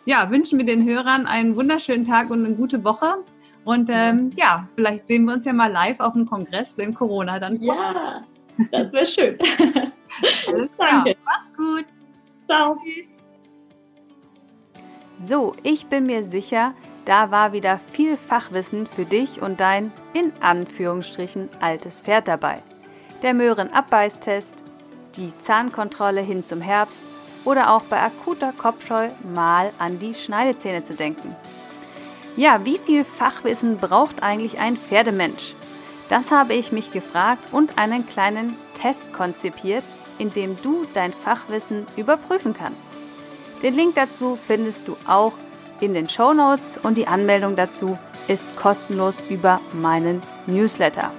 ja, 0.04 0.30
wünschen 0.30 0.58
wir 0.58 0.66
den 0.66 0.84
Hörern 0.84 1.26
einen 1.26 1.56
wunderschönen 1.56 2.06
Tag 2.06 2.30
und 2.30 2.44
eine 2.44 2.54
gute 2.54 2.84
Woche. 2.84 3.24
Und 3.64 3.88
ähm, 3.90 4.30
ja, 4.36 4.68
vielleicht 4.74 5.06
sehen 5.06 5.24
wir 5.24 5.34
uns 5.34 5.44
ja 5.44 5.52
mal 5.52 5.70
live 5.70 6.00
auf 6.00 6.12
dem 6.12 6.26
Kongress, 6.26 6.76
wenn 6.76 6.94
Corona 6.94 7.38
dann 7.38 7.58
kommt. 7.58 7.68
Ja, 7.68 8.24
das 8.72 8.92
wäre 8.92 9.06
schön. 9.06 9.38
Alles 10.48 10.74
klar. 10.76 11.04
Danke. 11.04 11.16
Mach's 11.24 11.52
gut. 11.54 11.84
Ciao. 12.46 12.76
Tschüss. 12.84 13.16
So, 15.22 15.54
ich 15.62 15.86
bin 15.86 16.06
mir 16.06 16.24
sicher, 16.24 16.74
da 17.10 17.32
war 17.32 17.52
wieder 17.52 17.80
viel 17.92 18.16
Fachwissen 18.16 18.86
für 18.86 19.04
dich 19.04 19.42
und 19.42 19.58
dein, 19.58 19.90
in 20.12 20.32
Anführungsstrichen, 20.38 21.48
altes 21.58 22.02
Pferd 22.02 22.28
dabei. 22.28 22.62
Der 23.24 23.34
Möhrenabbeißtest, 23.34 24.54
die 25.16 25.32
Zahnkontrolle 25.40 26.20
hin 26.20 26.46
zum 26.46 26.60
Herbst 26.60 27.02
oder 27.44 27.72
auch 27.72 27.82
bei 27.82 28.00
akuter 28.00 28.52
Kopfscheu 28.56 29.08
mal 29.34 29.72
an 29.80 29.98
die 29.98 30.14
Schneidezähne 30.14 30.84
zu 30.84 30.94
denken. 30.94 31.34
Ja, 32.36 32.64
wie 32.64 32.78
viel 32.78 33.02
Fachwissen 33.02 33.78
braucht 33.78 34.22
eigentlich 34.22 34.60
ein 34.60 34.76
Pferdemensch? 34.76 35.56
Das 36.10 36.30
habe 36.30 36.54
ich 36.54 36.70
mich 36.70 36.92
gefragt 36.92 37.42
und 37.50 37.76
einen 37.76 38.06
kleinen 38.06 38.54
Test 38.80 39.12
konzipiert, 39.12 39.82
in 40.18 40.32
dem 40.32 40.56
du 40.62 40.86
dein 40.94 41.12
Fachwissen 41.12 41.86
überprüfen 41.96 42.54
kannst. 42.56 42.84
Den 43.64 43.74
Link 43.74 43.96
dazu 43.96 44.38
findest 44.46 44.86
du 44.86 44.96
auch 45.08 45.32
in 45.80 45.94
den 45.94 46.08
Show 46.08 46.32
Notes 46.32 46.78
und 46.82 46.96
die 46.96 47.06
Anmeldung 47.06 47.56
dazu 47.56 47.98
ist 48.28 48.56
kostenlos 48.56 49.22
über 49.28 49.60
meinen 49.72 50.22
Newsletter. 50.46 51.10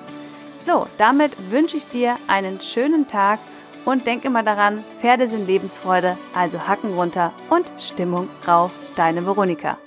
So, 0.58 0.86
damit 0.98 1.32
wünsche 1.52 1.78
ich 1.78 1.88
dir 1.88 2.18
einen 2.28 2.62
schönen 2.62 3.08
Tag 3.08 3.40
und 3.86 4.06
denk 4.06 4.26
immer 4.26 4.44
daran, 4.44 4.84
Pferde 5.00 5.28
sind 5.28 5.48
Lebensfreude, 5.48 6.18
also 6.36 6.68
Hacken 6.68 6.94
runter 6.94 7.34
und 7.50 7.66
Stimmung 7.80 8.30
rauf, 8.48 8.72
deine 8.96 9.26
Veronika. 9.26 9.78